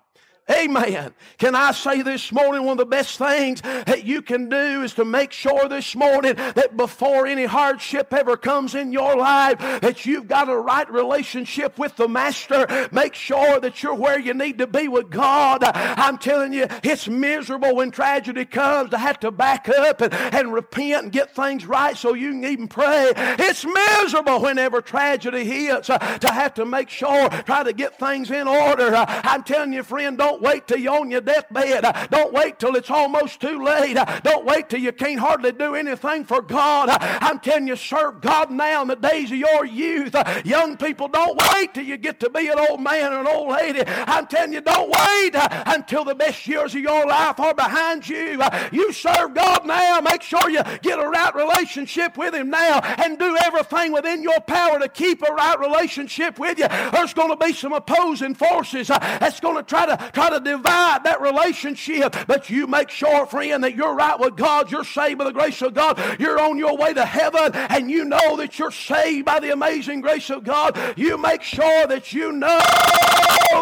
Amen. 0.51 1.13
Can 1.37 1.55
I 1.55 1.71
say 1.71 2.01
this 2.01 2.29
morning, 2.33 2.63
one 2.63 2.73
of 2.73 2.77
the 2.79 2.85
best 2.85 3.17
things 3.17 3.61
that 3.61 4.03
you 4.03 4.21
can 4.21 4.49
do 4.49 4.83
is 4.83 4.93
to 4.95 5.05
make 5.05 5.31
sure 5.31 5.69
this 5.69 5.95
morning 5.95 6.35
that 6.35 6.75
before 6.75 7.25
any 7.25 7.45
hardship 7.45 8.13
ever 8.13 8.35
comes 8.35 8.75
in 8.75 8.91
your 8.91 9.15
life, 9.15 9.57
that 9.59 10.05
you've 10.05 10.27
got 10.27 10.49
a 10.49 10.57
right 10.57 10.91
relationship 10.91 11.79
with 11.79 11.95
the 11.95 12.09
Master. 12.09 12.89
Make 12.91 13.13
sure 13.13 13.61
that 13.61 13.81
you're 13.81 13.95
where 13.95 14.19
you 14.19 14.33
need 14.33 14.57
to 14.57 14.67
be 14.67 14.89
with 14.89 15.09
God. 15.09 15.63
I'm 15.63 16.17
telling 16.17 16.51
you, 16.51 16.67
it's 16.83 17.07
miserable 17.07 17.77
when 17.77 17.91
tragedy 17.91 18.43
comes 18.43 18.89
to 18.89 18.97
have 18.97 19.21
to 19.21 19.31
back 19.31 19.69
up 19.69 20.01
and, 20.01 20.13
and 20.13 20.51
repent 20.51 21.03
and 21.03 21.11
get 21.13 21.33
things 21.33 21.65
right 21.65 21.95
so 21.95 22.15
you 22.15 22.31
can 22.31 22.43
even 22.43 22.67
pray. 22.67 23.13
It's 23.15 23.65
miserable 23.65 24.41
whenever 24.41 24.81
tragedy 24.81 25.45
hits 25.45 25.89
uh, 25.89 25.97
to 25.99 26.27
have 26.27 26.53
to 26.55 26.65
make 26.65 26.89
sure, 26.89 27.29
try 27.29 27.63
to 27.63 27.71
get 27.71 27.97
things 27.97 28.29
in 28.29 28.45
order. 28.45 28.93
Uh, 28.93 29.05
I'm 29.07 29.43
telling 29.43 29.71
you, 29.71 29.83
friend, 29.83 30.17
don't 30.17 30.32
don't 30.33 30.41
wait 30.41 30.67
till 30.67 30.79
you're 30.79 30.99
on 30.99 31.11
your 31.11 31.21
deathbed. 31.21 31.85
Don't 32.09 32.33
wait 32.33 32.57
till 32.57 32.75
it's 32.75 32.89
almost 32.89 33.39
too 33.39 33.63
late. 33.63 33.97
Don't 34.23 34.45
wait 34.45 34.67
till 34.67 34.79
you 34.79 34.91
can't 34.91 35.19
hardly 35.19 35.51
do 35.51 35.75
anything 35.75 36.25
for 36.25 36.41
God. 36.41 36.89
I'm 36.89 37.39
telling 37.39 37.67
you, 37.67 37.75
serve 37.75 38.19
God 38.19 38.49
now 38.49 38.81
in 38.81 38.87
the 38.87 38.95
days 38.95 39.31
of 39.31 39.37
your 39.37 39.63
youth. 39.63 40.15
Young 40.43 40.75
people, 40.75 41.07
don't 41.07 41.39
wait 41.53 41.75
till 41.75 41.83
you 41.83 41.97
get 41.97 42.19
to 42.21 42.31
be 42.31 42.47
an 42.47 42.57
old 42.57 42.81
man 42.81 43.13
or 43.13 43.19
an 43.21 43.27
old 43.27 43.51
lady. 43.51 43.83
I'm 43.85 44.25
telling 44.25 44.53
you, 44.53 44.61
don't 44.61 44.89
wait 44.89 45.35
until 45.67 46.03
the 46.03 46.15
best 46.15 46.47
years 46.47 46.73
of 46.73 46.81
your 46.81 47.05
life 47.05 47.39
are 47.39 47.53
behind 47.53 48.09
you. 48.09 48.41
You 48.71 48.91
serve 48.91 49.35
God 49.35 49.67
now. 49.67 50.01
Make 50.01 50.23
sure 50.23 50.49
you 50.49 50.63
get 50.81 50.97
a 50.97 51.07
right 51.07 51.35
relationship 51.35 52.17
with 52.17 52.33
Him 52.33 52.49
now 52.49 52.79
and 52.79 53.19
do 53.19 53.37
everything 53.43 53.91
within 53.91 54.23
your 54.23 54.39
power 54.41 54.79
to 54.79 54.89
keep 54.89 55.21
a 55.21 55.31
right 55.31 55.59
relationship 55.59 56.39
with 56.39 56.57
you. 56.57 56.67
There's 56.91 57.13
going 57.13 57.29
to 57.29 57.37
be 57.37 57.53
some 57.53 57.73
opposing 57.73 58.33
forces 58.33 58.87
that's 58.87 59.39
going 59.39 59.57
to 59.57 59.63
try 59.63 59.85
to 59.85 60.11
try 60.11 60.22
to 60.29 60.39
divide 60.39 61.03
that 61.03 61.21
relationship. 61.21 62.15
But 62.27 62.49
you 62.49 62.67
make 62.67 62.89
sure, 62.89 63.25
friend, 63.25 63.63
that 63.63 63.75
you're 63.75 63.93
right 63.95 64.19
with 64.19 64.35
God. 64.35 64.71
You're 64.71 64.83
saved 64.83 65.17
by 65.19 65.25
the 65.25 65.33
grace 65.33 65.61
of 65.61 65.73
God. 65.73 65.99
You're 66.19 66.39
on 66.39 66.57
your 66.57 66.77
way 66.77 66.93
to 66.93 67.05
heaven, 67.05 67.53
and 67.53 67.89
you 67.89 68.05
know 68.05 68.37
that 68.37 68.57
you're 68.59 68.71
saved 68.71 69.25
by 69.25 69.39
the 69.39 69.51
amazing 69.51 70.01
grace 70.01 70.29
of 70.29 70.43
God. 70.43 70.77
You 70.95 71.17
make 71.17 71.41
sure 71.41 71.87
that 71.87 72.13
you 72.13 72.31
know 72.31 72.59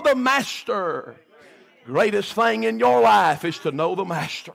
the 0.04 0.16
Master. 0.16 1.16
Greatest 1.86 2.34
thing 2.34 2.64
in 2.64 2.80
your 2.80 3.02
life 3.02 3.44
is 3.44 3.58
to 3.60 3.72
know 3.72 3.96
the 3.96 4.06
Master. 4.06 4.54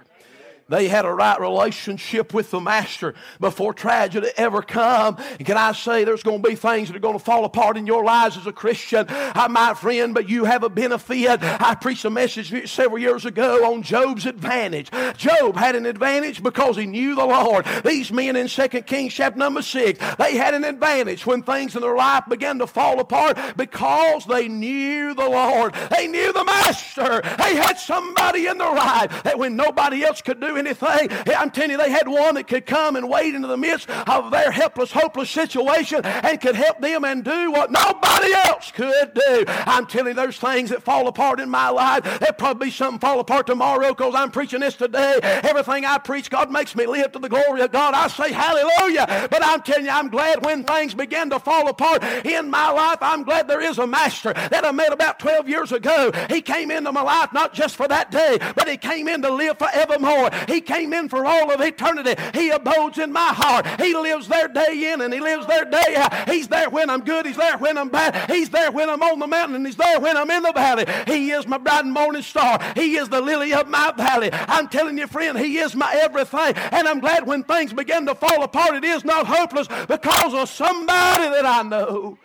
They 0.68 0.88
had 0.88 1.04
a 1.04 1.12
right 1.12 1.40
relationship 1.40 2.34
with 2.34 2.50
the 2.50 2.60
Master 2.60 3.14
before 3.38 3.72
tragedy 3.72 4.28
ever 4.36 4.62
come. 4.62 5.16
And 5.38 5.46
can 5.46 5.56
I 5.56 5.70
say 5.70 6.02
there's 6.02 6.24
going 6.24 6.42
to 6.42 6.48
be 6.48 6.56
things 6.56 6.88
that 6.88 6.96
are 6.96 7.00
going 7.00 7.16
to 7.16 7.24
fall 7.24 7.44
apart 7.44 7.76
in 7.76 7.86
your 7.86 8.02
lives 8.02 8.36
as 8.36 8.48
a 8.48 8.52
Christian, 8.52 9.06
I, 9.08 9.46
my 9.46 9.74
friend, 9.74 10.12
but 10.12 10.28
you 10.28 10.44
have 10.44 10.64
a 10.64 10.68
benefit. 10.68 11.38
I 11.40 11.76
preached 11.76 12.04
a 12.04 12.10
message 12.10 12.68
several 12.68 12.98
years 12.98 13.24
ago 13.24 13.72
on 13.72 13.82
Job's 13.82 14.26
advantage. 14.26 14.90
Job 15.16 15.56
had 15.56 15.76
an 15.76 15.86
advantage 15.86 16.42
because 16.42 16.76
he 16.76 16.86
knew 16.86 17.14
the 17.14 17.24
Lord. 17.24 17.64
These 17.84 18.10
men 18.10 18.34
in 18.34 18.48
2 18.48 18.68
Kings 18.68 19.14
chapter 19.14 19.38
number 19.38 19.62
6, 19.62 20.16
they 20.16 20.36
had 20.36 20.54
an 20.54 20.64
advantage 20.64 21.24
when 21.24 21.44
things 21.44 21.76
in 21.76 21.82
their 21.82 21.94
life 21.94 22.24
began 22.28 22.58
to 22.58 22.66
fall 22.66 22.98
apart 22.98 23.38
because 23.56 24.26
they 24.26 24.48
knew 24.48 25.14
the 25.14 25.28
Lord. 25.28 25.74
They 25.96 26.08
knew 26.08 26.32
the 26.32 26.44
Master. 26.44 27.22
They 27.38 27.54
had 27.54 27.78
somebody 27.78 28.48
in 28.48 28.58
their 28.58 28.74
life 28.74 29.22
that 29.22 29.38
when 29.38 29.54
nobody 29.54 30.02
else 30.02 30.22
could 30.22 30.40
anything. 30.56 31.08
I'm 31.36 31.50
telling 31.50 31.70
you, 31.70 31.76
they 31.76 31.90
had 31.90 32.08
one 32.08 32.34
that 32.34 32.48
could 32.48 32.66
come 32.66 32.96
and 32.96 33.08
wade 33.08 33.34
into 33.34 33.48
the 33.48 33.56
midst 33.56 33.88
of 33.90 34.30
their 34.30 34.50
helpless, 34.50 34.92
hopeless 34.92 35.30
situation 35.30 36.04
and 36.04 36.40
could 36.40 36.56
help 36.56 36.80
them 36.80 37.04
and 37.04 37.24
do 37.24 37.50
what 37.50 37.70
nobody 37.70 38.32
else 38.32 38.70
could 38.70 39.14
do. 39.14 39.44
I'm 39.48 39.86
telling 39.86 40.08
you, 40.08 40.14
there's 40.14 40.38
things 40.38 40.70
that 40.70 40.82
fall 40.82 41.08
apart 41.08 41.40
in 41.40 41.50
my 41.50 41.68
life. 41.68 42.04
There'll 42.04 42.34
probably 42.34 42.68
be 42.68 42.70
something 42.70 42.98
fall 42.98 43.20
apart 43.20 43.46
tomorrow 43.46 43.88
because 43.90 44.14
I'm 44.14 44.30
preaching 44.30 44.60
this 44.60 44.74
today. 44.74 45.18
Everything 45.22 45.84
I 45.84 45.98
preach, 45.98 46.30
God 46.30 46.50
makes 46.50 46.74
me 46.74 46.86
live 46.86 47.12
to 47.12 47.18
the 47.18 47.28
glory 47.28 47.60
of 47.60 47.72
God. 47.72 47.94
I 47.94 48.08
say 48.08 48.32
hallelujah. 48.32 49.28
But 49.30 49.44
I'm 49.44 49.62
telling 49.62 49.84
you, 49.86 49.90
I'm 49.90 50.08
glad 50.08 50.44
when 50.44 50.64
things 50.64 50.94
begin 50.94 51.30
to 51.30 51.38
fall 51.38 51.68
apart 51.68 52.02
in 52.24 52.50
my 52.50 52.70
life. 52.70 52.98
I'm 53.00 53.22
glad 53.22 53.48
there 53.48 53.60
is 53.60 53.78
a 53.78 53.86
master 53.86 54.32
that 54.32 54.64
I 54.64 54.72
met 54.72 54.92
about 54.92 55.18
12 55.18 55.48
years 55.48 55.72
ago. 55.72 56.12
He 56.28 56.40
came 56.40 56.70
into 56.70 56.92
my 56.92 57.02
life 57.02 57.32
not 57.32 57.52
just 57.52 57.76
for 57.76 57.88
that 57.88 58.10
day, 58.10 58.38
but 58.54 58.68
he 58.68 58.76
came 58.76 59.08
in 59.08 59.22
to 59.22 59.30
live 59.30 59.58
forevermore. 59.58 60.30
He 60.46 60.60
came 60.60 60.92
in 60.92 61.08
for 61.08 61.26
all 61.26 61.50
of 61.50 61.60
eternity. 61.60 62.14
He 62.34 62.50
abodes 62.50 62.98
in 62.98 63.12
my 63.12 63.32
heart. 63.32 63.66
He 63.80 63.94
lives 63.94 64.28
there 64.28 64.48
day 64.48 64.92
in 64.92 65.00
and 65.00 65.12
He 65.12 65.20
lives 65.20 65.46
there 65.46 65.64
day 65.64 65.96
out. 65.96 66.28
He's 66.28 66.48
there 66.48 66.70
when 66.70 66.90
I'm 66.90 67.02
good. 67.02 67.26
He's 67.26 67.36
there 67.36 67.58
when 67.58 67.78
I'm 67.78 67.88
bad. 67.88 68.30
He's 68.30 68.50
there 68.50 68.70
when 68.70 68.88
I'm 68.88 69.02
on 69.02 69.18
the 69.18 69.26
mountain 69.26 69.56
and 69.56 69.66
He's 69.66 69.76
there 69.76 70.00
when 70.00 70.16
I'm 70.16 70.30
in 70.30 70.42
the 70.42 70.52
valley. 70.52 70.86
He 71.06 71.30
is 71.30 71.46
my 71.46 71.58
bright 71.58 71.84
and 71.84 71.92
morning 71.92 72.22
star. 72.22 72.60
He 72.74 72.96
is 72.96 73.08
the 73.08 73.20
lily 73.20 73.52
of 73.54 73.68
my 73.68 73.92
valley. 73.96 74.30
I'm 74.32 74.68
telling 74.68 74.98
you, 74.98 75.06
friend, 75.06 75.38
He 75.38 75.58
is 75.58 75.74
my 75.74 75.92
everything. 75.94 76.54
And 76.56 76.88
I'm 76.88 77.00
glad 77.00 77.26
when 77.26 77.44
things 77.44 77.72
begin 77.72 78.06
to 78.06 78.14
fall 78.14 78.42
apart, 78.42 78.74
it 78.74 78.84
is 78.84 79.04
not 79.04 79.26
hopeless 79.26 79.68
because 79.88 80.34
of 80.34 80.48
somebody 80.48 81.28
that 81.28 81.46
I 81.46 81.62
know. 81.62 82.18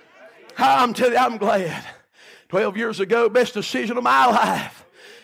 I'm 0.58 0.94
telling 0.94 1.14
you, 1.14 1.20
I'm 1.20 1.38
glad. 1.38 1.84
12 2.50 2.78
years 2.78 3.00
ago, 3.00 3.30
best 3.30 3.54
decision 3.54 3.98
of 3.98 4.04
my 4.04 4.26
life. 4.26 4.81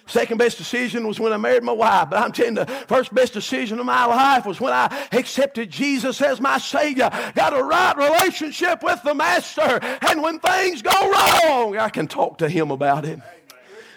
Second 0.08 0.38
best 0.38 0.58
decision 0.58 1.06
was 1.06 1.20
when 1.20 1.34
I 1.34 1.38
married 1.38 1.64
my 1.64 1.74
wife. 1.74 2.10
But 2.10 2.20
I'm 2.20 2.32
telling 2.32 2.58
you, 2.58 2.66
the 2.66 2.72
first 2.88 3.14
best 3.14 3.34
decision 3.34 3.80
of 3.80 3.86
my 3.86 4.06
life 4.06 4.46
was 4.46 4.60
when 4.60 4.74
I 4.74 5.08
accepted 5.12 5.70
Jesus 5.70 6.22
as 6.22 6.40
my 6.40 6.58
Savior. 6.58 7.10
Got 7.36 7.58
a 7.58 7.62
right 7.62 7.96
relationship 7.98 8.82
with 8.84 9.02
the 9.04 9.14
Master. 9.14 9.80
And 10.08 10.22
when 10.22 10.40
things 10.40 10.82
go 10.82 10.92
wrong, 10.92 11.78
I 11.78 11.90
can 11.90 12.08
talk 12.08 12.38
to 12.40 12.50
Him 12.50 12.72
about 12.72 13.06
it. 13.06 13.20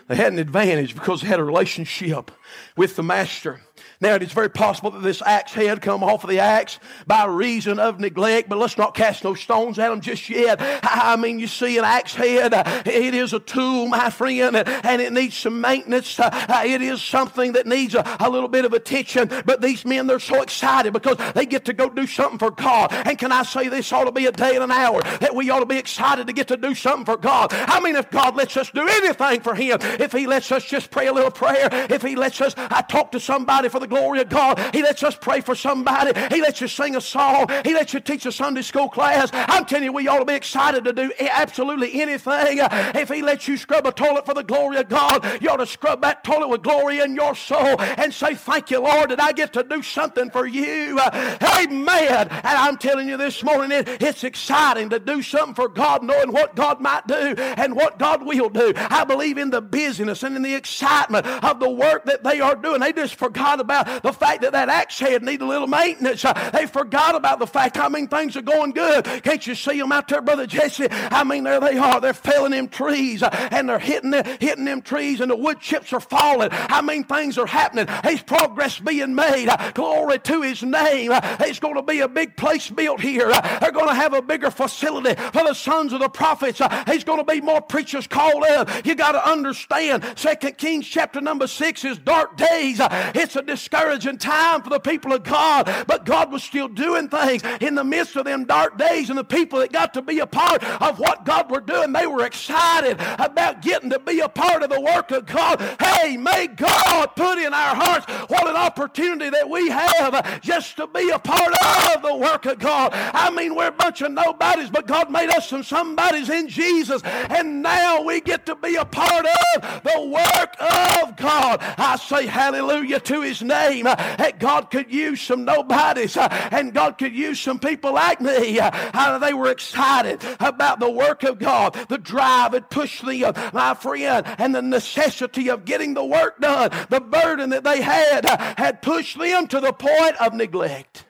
They 0.09 0.17
had 0.17 0.33
an 0.33 0.40
advantage 0.40 0.95
because 0.95 1.21
they 1.21 1.29
had 1.29 1.38
a 1.38 1.45
relationship 1.45 2.33
with 2.76 2.97
the 2.97 3.05
Master. 3.05 3.61
Now, 4.01 4.15
it 4.15 4.23
is 4.23 4.33
very 4.33 4.49
possible 4.49 4.91
that 4.93 5.03
this 5.03 5.21
axe 5.23 5.53
head 5.53 5.83
come 5.83 6.03
off 6.03 6.25
of 6.25 6.31
the 6.31 6.41
axe 6.41 6.79
by 7.07 7.27
reason 7.27 7.79
of 7.79 8.01
neglect, 8.01 8.49
but 8.49 8.59
let's 8.59 8.79
not 8.79 8.95
cast 8.95 9.25
no 9.25 9.35
stones 9.35 9.79
at 9.79 9.91
them 9.91 10.01
just 10.01 10.29
yet. 10.31 10.59
I 10.83 11.17
mean, 11.17 11.39
you 11.39 11.47
see, 11.47 11.77
an 11.77 11.85
axe 11.85 12.15
head, 12.15 12.55
uh, 12.55 12.83
it 12.87 13.15
is 13.15 13.33
a 13.33 13.41
tool, 13.41 13.89
my 13.89 14.11
friend, 14.11 14.57
and 14.57 15.03
it 15.03 15.13
needs 15.13 15.37
some 15.37 15.61
maintenance. 15.61 16.19
Uh, 16.19 16.31
uh, 16.33 16.63
it 16.65 16.81
is 16.83 17.03
something 17.03 17.53
that 17.53 17.67
needs 17.67 17.95
a, 17.95 18.17
a 18.21 18.31
little 18.31 18.49
bit 18.49 18.65
of 18.65 18.73
attention, 18.73 19.31
but 19.45 19.61
these 19.61 19.85
men, 19.85 20.07
they're 20.07 20.19
so 20.19 20.43
excited 20.43 20.93
because 20.93 21.17
they 21.35 21.45
get 21.45 21.65
to 21.67 21.73
go 21.73 21.89
do 21.89 22.07
something 22.07 22.39
for 22.39 22.51
God. 22.51 22.93
And 22.93 23.19
can 23.19 23.33
I 23.33 23.43
say 23.43 23.69
this 23.69 23.93
ought 23.93 24.05
to 24.05 24.13
be 24.13 24.27
a 24.27 24.33
day 24.33 24.55
and 24.55 24.65
an 24.65 24.71
hour 24.71 25.03
that 25.21 25.35
we 25.35 25.51
ought 25.51 25.61
to 25.61 25.67
be 25.67 25.79
excited 25.79 26.27
to 26.27 26.33
get 26.33 26.49
to 26.49 26.57
do 26.57 26.75
something 26.75 27.05
for 27.05 27.17
God? 27.17 27.53
I 27.53 27.81
mean, 27.81 27.97
if 27.97 28.11
God 28.11 28.37
lets 28.37 28.57
us 28.57 28.71
do 28.71 28.87
anything 28.87 29.41
for 29.41 29.55
Him, 29.55 29.79
if 29.81 30.13
He 30.13 30.27
lets 30.27 30.51
us 30.53 30.65
just 30.65 30.91
pray 30.91 31.07
a 31.07 31.13
little 31.13 31.31
prayer, 31.31 31.69
if 31.91 32.03
He 32.03 32.17
lets 32.17 32.41
us 32.41 32.55
I 32.57 32.83
talk 32.83 33.13
to 33.13 33.21
somebody 33.21 33.69
for 33.71 33.81
the 33.81 33.87
glory 33.87 34.21
of 34.21 34.29
God. 34.29 34.59
He 34.75 34.83
lets 34.83 35.03
us 35.03 35.17
pray 35.17 35.41
for 35.41 35.55
somebody. 35.55 36.12
He 36.35 36.41
lets 36.41 36.61
you 36.61 36.69
sing 36.69 36.97
a 36.97 37.00
song. 37.00 37.47
He 37.65 37.75
lets 37.75 37.95
you 37.95 38.00
teach 38.00 38.27
a 38.27 38.33
Sunday 38.33 38.62
school 38.62 38.89
class. 38.89 39.31
I'm 39.33 39.65
telling 39.65 39.85
you, 39.85 39.93
we 39.93 40.09
ought 40.09 40.19
to 40.19 40.25
be 40.25 40.35
excited 40.35 40.85
to 40.85 40.93
do 40.93 41.12
absolutely 41.19 42.00
anything. 42.00 42.59
If 42.61 43.09
He 43.09 43.23
lets 43.23 43.49
you 43.49 43.57
scrub 43.57 43.87
a 43.87 43.93
toilet 43.93 44.27
for 44.27 44.35
the 44.35 44.43
glory 44.43 44.79
of 44.79 44.89
God, 44.89 45.43
you 45.43 45.49
ought 45.49 45.57
to 45.57 45.67
scrub 45.67 46.03
that 46.03 46.25
toilet 46.25 46.49
with 46.49 46.62
glory 46.62 47.00
in 47.00 47.15
your 47.15 47.35
soul 47.35 47.81
and 47.81 48.12
say, 48.12 48.35
Thank 48.35 48.71
you, 48.71 48.81
Lord, 48.81 49.11
that 49.11 49.23
I 49.23 49.33
get 49.33 49.53
to 49.55 49.62
do 49.62 49.83
something 49.83 50.31
for 50.31 50.47
you. 50.47 50.99
Amen. 50.99 52.29
And 52.29 52.45
I'm 52.45 52.77
telling 52.77 53.09
you 53.09 53.17
this 53.17 53.43
morning, 53.43 53.73
it, 53.73 54.03
it's 54.03 54.25
exciting 54.25 54.91
to 54.91 54.99
do 54.99 55.23
something 55.23 55.55
for 55.55 55.69
God, 55.69 56.03
knowing 56.03 56.33
what 56.33 56.57
God 56.57 56.81
might 56.81 57.07
do 57.07 57.15
and 57.15 57.77
what 57.77 57.99
God 57.99 58.25
will 58.25 58.49
do. 58.49 58.73
I 58.77 59.05
believe 59.05 59.39
in 59.39 59.50
the 59.50 59.61
busyness 59.61 60.23
and 60.23 60.37
in 60.37 60.43
the 60.43 60.55
excitement 60.55 61.27
of 61.27 61.61
the 61.61 61.71
work 61.71 62.05
that 62.07 62.25
they 62.25 62.41
are 62.41 62.57
doing. 62.57 62.81
They 62.81 62.93
just 62.93 63.15
forgot 63.15 63.60
about 63.61 64.02
the 64.02 64.12
fact 64.12 64.43
that 64.43 64.52
that 64.52 64.69
axe 64.69 64.99
head 64.99 65.23
needed 65.23 65.43
a 65.43 65.47
little 65.47 65.69
maintenance. 65.69 66.25
Uh, 66.25 66.33
they 66.52 66.67
forgot 66.67 67.14
about 67.14 67.38
the 67.38 67.47
fact, 67.47 67.79
I 67.79 67.88
mean, 67.88 68.09
things 68.09 68.37
are 68.37 68.43
going 68.43 68.73
good. 68.73 69.05
Can't 69.23 69.47
you 69.47 69.55
see 69.55 69.79
them 69.79 69.93
out 69.93 70.09
there, 70.09 70.21
Brother 70.21 70.47
Jesse? 70.47 70.88
I 70.90 71.25
mean, 71.25 71.45
there 71.45 71.61
they 71.61 71.79
are. 71.79 72.00
They're 72.00 72.14
felling 72.14 72.52
them 72.52 72.69
trees 72.69 73.23
uh, 73.23 73.29
and 73.50 73.69
they're 73.69 73.79
hitting, 73.79 74.11
the, 74.11 74.23
hitting 74.40 74.64
them 74.64 74.83
trees 74.83 75.21
and 75.21 75.31
the 75.31 75.37
wood 75.37 75.61
chips 75.61 75.93
are 75.93 76.00
falling. 76.00 76.49
I 76.52 76.83
mean, 76.83 77.05
things 77.05 77.38
are 77.38 77.47
happening. 77.47 77.87
There's 78.02 78.23
progress 78.23 78.79
being 78.81 79.14
made. 79.14 79.49
Uh, 79.49 79.73
glory 79.73 80.19
to 80.21 80.43
his 80.43 80.62
name. 80.62 81.12
There's 81.38 81.61
going 81.61 81.76
to 81.76 81.83
be 81.83 82.00
a 82.00 82.09
big 82.09 82.37
place 82.37 82.71
built 82.71 83.00
here. 83.00 83.29
They're 83.61 83.73
going 83.73 83.88
to 83.88 83.95
have 83.95 84.12
a 84.12 84.23
bigger 84.23 84.50
facility 84.50 85.14
for 85.33 85.45
the 85.45 85.55
sons 85.55 85.93
of 85.93 86.00
the 86.00 86.09
prophets. 86.09 86.61
There's 86.87 87.05
going 87.05 87.19
to 87.19 87.25
be 87.25 87.40
more 87.40 87.61
preachers 87.61 88.07
called 88.07 88.45
up. 88.45 88.87
You 88.87 88.95
got 88.95 89.12
to 89.12 89.29
understand, 89.29 90.05
Second 90.17 90.59
Kings 90.59 90.87
chapter 90.87 91.21
number 91.21 91.47
six 91.47 91.85
is 91.85 91.99
dark 91.99 92.37
days. 92.37 92.79
It's 92.81 93.37
a 93.37 93.43
discouraging 93.50 94.16
time 94.16 94.62
for 94.62 94.71
the 94.71 94.78
people 94.78 95.12
of 95.12 95.25
God, 95.25 95.66
but 95.88 96.04
God 96.04 96.30
was 96.30 96.45
still 96.45 96.69
doing 96.69 97.09
things 97.09 97.42
in 97.61 97.75
the 97.75 97.83
midst 97.83 98.14
of 98.14 98.25
them 98.25 98.45
dark 98.45 98.78
days, 98.78 99.11
and 99.11 99.19
the 99.19 99.25
people 99.25 99.59
that 99.59 99.73
got 99.73 99.92
to 99.95 100.02
be 100.02 100.21
a 100.21 100.26
part 100.26 100.62
of 100.62 101.00
what 101.00 101.25
God 101.25 101.50
were 101.50 101.61
doing, 101.61 101.92
they 101.92 102.07
were 102.07 102.25
excited 102.25 102.97
about 103.19 103.61
getting 103.61 103.90
to 103.90 103.99
be 103.99 104.21
a 104.21 104.28
part 104.28 104.62
of 104.62 104.71
the 104.71 104.80
work 104.80 105.11
of 105.11 105.26
God. 105.26 105.61
Hey, 105.80 106.16
may 106.16 106.47
God 106.47 107.07
put 107.16 107.38
in 107.38 107.52
our 107.52 107.75
hearts 107.75 108.07
what 108.28 108.49
an 108.49 108.54
opportunity 108.54 109.30
that 109.30 109.50
we 109.50 109.69
have 109.69 110.40
just 110.40 110.76
to 110.76 110.87
be 110.87 111.11
a 111.11 111.19
part 111.19 111.52
of 111.97 112.02
the 112.02 112.16
work 112.16 112.47
of 112.47 112.61
God. 112.61 112.92
I 112.95 113.30
mean, 113.30 113.57
we're 113.57 113.69
a 113.69 113.73
bunch 113.73 114.00
of 114.02 114.12
nobodies, 114.12 114.71
but 114.71 114.87
God 114.87 115.11
made 115.11 115.30
us 115.30 115.49
some 115.49 115.64
somebodies 115.64 116.30
in 116.30 116.49
Jesus, 116.49 117.02
and 117.04 117.62
now 117.62 118.02
we 118.02 118.21
get 118.21 118.30
to 118.50 118.57
be 118.57 118.76
a 118.76 118.85
part 118.85 119.26
of 119.26 119.83
the 119.83 120.00
work 120.07 120.57
of 120.61 121.16
God. 121.16 121.59
I 121.78 121.97
say 121.97 122.26
hallelujah 122.26 123.00
to 123.00 123.23
his 123.23 123.42
name. 123.42 123.85
That 123.85 124.38
God 124.38 124.71
could 124.71 124.92
use 124.92 125.21
some 125.21 125.45
nobodies 125.45 126.16
uh, 126.16 126.28
and 126.50 126.75
God 126.75 126.99
could 126.99 127.14
use 127.14 127.40
some 127.40 127.59
people 127.59 127.95
like 127.95 128.21
me. 128.21 128.59
Uh, 128.59 128.71
How 128.92 129.19
they 129.19 129.35
were 129.35 129.50
excited 129.50 130.23
about 130.40 130.80
the 130.80 130.90
work 130.90 131.23
of 131.23 131.38
God. 131.38 131.75
The 131.88 131.99
drive 131.99 132.52
had 132.52 132.71
pushed 132.71 133.04
them, 133.04 133.35
my 133.52 133.75
friend, 133.75 134.26
and 134.38 134.54
the 134.54 134.62
necessity 134.62 135.49
of 135.49 135.64
getting 135.64 135.95
the 135.95 136.04
work 136.04 136.40
done. 136.40 136.71
The 136.88 137.00
burden 137.00 137.50
that 137.50 137.64
they 137.64 137.80
had 137.80 138.26
uh, 138.26 138.54
had 138.57 138.83
pushed 138.83 139.19
them 139.19 139.47
to 139.49 139.61
the 139.61 139.73
point 139.73 140.16
of 140.21 140.35
neglect. 140.35 141.04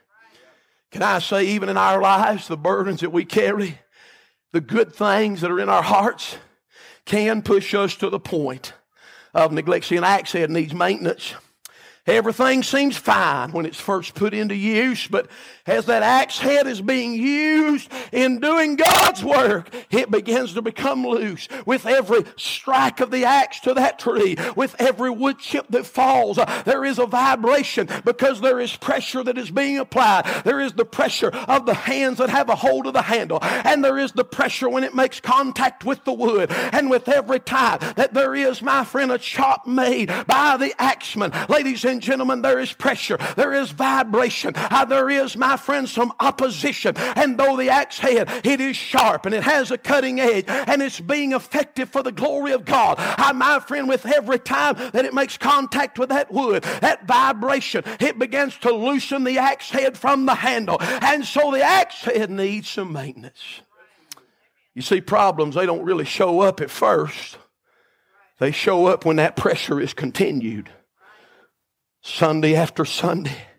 Can 0.90 1.02
I 1.02 1.20
say, 1.20 1.44
even 1.46 1.68
in 1.68 1.76
our 1.76 2.00
lives, 2.02 2.48
the 2.48 2.56
burdens 2.56 3.00
that 3.00 3.10
we 3.10 3.24
carry, 3.24 3.78
the 4.52 4.60
good 4.60 4.92
things 4.92 5.40
that 5.40 5.50
are 5.50 5.60
in 5.60 5.68
our 5.68 5.82
hearts, 5.82 6.36
can 7.10 7.42
push 7.42 7.74
us 7.74 7.96
to 7.96 8.08
the 8.08 8.20
point 8.20 8.72
of 9.34 9.50
neglect. 9.50 9.84
See, 9.86 9.96
an 9.96 10.04
axe 10.04 10.30
head 10.30 10.48
needs 10.48 10.72
maintenance. 10.72 11.34
Everything 12.10 12.64
seems 12.64 12.96
fine 12.96 13.52
when 13.52 13.64
it's 13.64 13.80
first 13.80 14.14
put 14.14 14.34
into 14.34 14.54
use, 14.54 15.06
but 15.06 15.28
as 15.64 15.86
that 15.86 16.02
axe 16.02 16.40
head 16.40 16.66
is 16.66 16.80
being 16.80 17.14
used 17.14 17.88
in 18.12 18.40
doing 18.40 18.74
God's 18.74 19.22
work, 19.22 19.72
it 19.90 20.10
begins 20.10 20.54
to 20.54 20.62
become 20.62 21.06
loose. 21.06 21.46
With 21.64 21.86
every 21.86 22.24
strike 22.36 23.00
of 23.00 23.12
the 23.12 23.24
axe 23.24 23.60
to 23.60 23.74
that 23.74 24.00
tree, 24.00 24.36
with 24.56 24.74
every 24.80 25.10
wood 25.10 25.38
chip 25.38 25.66
that 25.70 25.86
falls, 25.86 26.38
uh, 26.38 26.62
there 26.64 26.84
is 26.84 26.98
a 26.98 27.06
vibration 27.06 27.88
because 28.04 28.40
there 28.40 28.58
is 28.58 28.74
pressure 28.74 29.22
that 29.22 29.38
is 29.38 29.50
being 29.50 29.78
applied. 29.78 30.24
There 30.44 30.60
is 30.60 30.72
the 30.72 30.84
pressure 30.84 31.28
of 31.28 31.66
the 31.66 31.74
hands 31.74 32.18
that 32.18 32.30
have 32.30 32.48
a 32.48 32.56
hold 32.56 32.88
of 32.88 32.92
the 32.92 33.02
handle, 33.02 33.38
and 33.42 33.84
there 33.84 33.98
is 33.98 34.12
the 34.12 34.24
pressure 34.24 34.68
when 34.68 34.82
it 34.82 34.94
makes 34.94 35.20
contact 35.20 35.84
with 35.84 36.04
the 36.04 36.12
wood. 36.12 36.50
And 36.72 36.90
with 36.90 37.08
every 37.08 37.40
time 37.40 37.78
that 37.94 38.14
there 38.14 38.34
is, 38.34 38.62
my 38.62 38.84
friend, 38.84 39.12
a 39.12 39.18
chop 39.18 39.66
made 39.66 40.08
by 40.26 40.56
the 40.56 40.74
axeman, 40.80 41.32
ladies 41.48 41.84
and 41.84 41.99
gentlemen, 42.00 42.42
there 42.42 42.58
is 42.58 42.72
pressure, 42.72 43.18
there 43.36 43.52
is 43.52 43.70
vibration, 43.70 44.52
uh, 44.56 44.84
there 44.84 45.08
is, 45.10 45.36
my 45.36 45.56
friend, 45.56 45.88
some 45.88 46.12
opposition. 46.20 46.96
And 46.96 47.38
though 47.38 47.56
the 47.56 47.70
axe 47.70 47.98
head, 47.98 48.28
it 48.44 48.60
is 48.60 48.76
sharp 48.76 49.26
and 49.26 49.34
it 49.34 49.42
has 49.42 49.70
a 49.70 49.78
cutting 49.78 50.20
edge 50.20 50.44
and 50.48 50.82
it's 50.82 51.00
being 51.00 51.32
effective 51.32 51.88
for 51.90 52.02
the 52.02 52.12
glory 52.12 52.52
of 52.52 52.64
God. 52.64 52.96
I, 52.98 53.32
my 53.32 53.60
friend, 53.60 53.88
with 53.88 54.06
every 54.06 54.38
time 54.38 54.76
that 54.92 55.04
it 55.04 55.14
makes 55.14 55.36
contact 55.36 55.98
with 55.98 56.08
that 56.10 56.32
wood, 56.32 56.62
that 56.80 57.06
vibration, 57.06 57.84
it 58.00 58.18
begins 58.18 58.56
to 58.58 58.72
loosen 58.72 59.24
the 59.24 59.38
axe 59.38 59.70
head 59.70 59.96
from 59.96 60.26
the 60.26 60.34
handle. 60.34 60.78
And 60.80 61.24
so 61.24 61.50
the 61.50 61.62
axe 61.62 62.02
head 62.02 62.30
needs 62.30 62.68
some 62.68 62.92
maintenance. 62.92 63.62
You 64.74 64.82
see, 64.82 65.00
problems, 65.00 65.54
they 65.54 65.66
don't 65.66 65.84
really 65.84 66.04
show 66.04 66.40
up 66.40 66.60
at 66.60 66.70
first. 66.70 67.38
They 68.38 68.52
show 68.52 68.86
up 68.86 69.04
when 69.04 69.16
that 69.16 69.36
pressure 69.36 69.80
is 69.80 69.92
continued. 69.92 70.70
Sunday 72.02 72.54
after 72.54 72.84
Sunday 72.84 73.49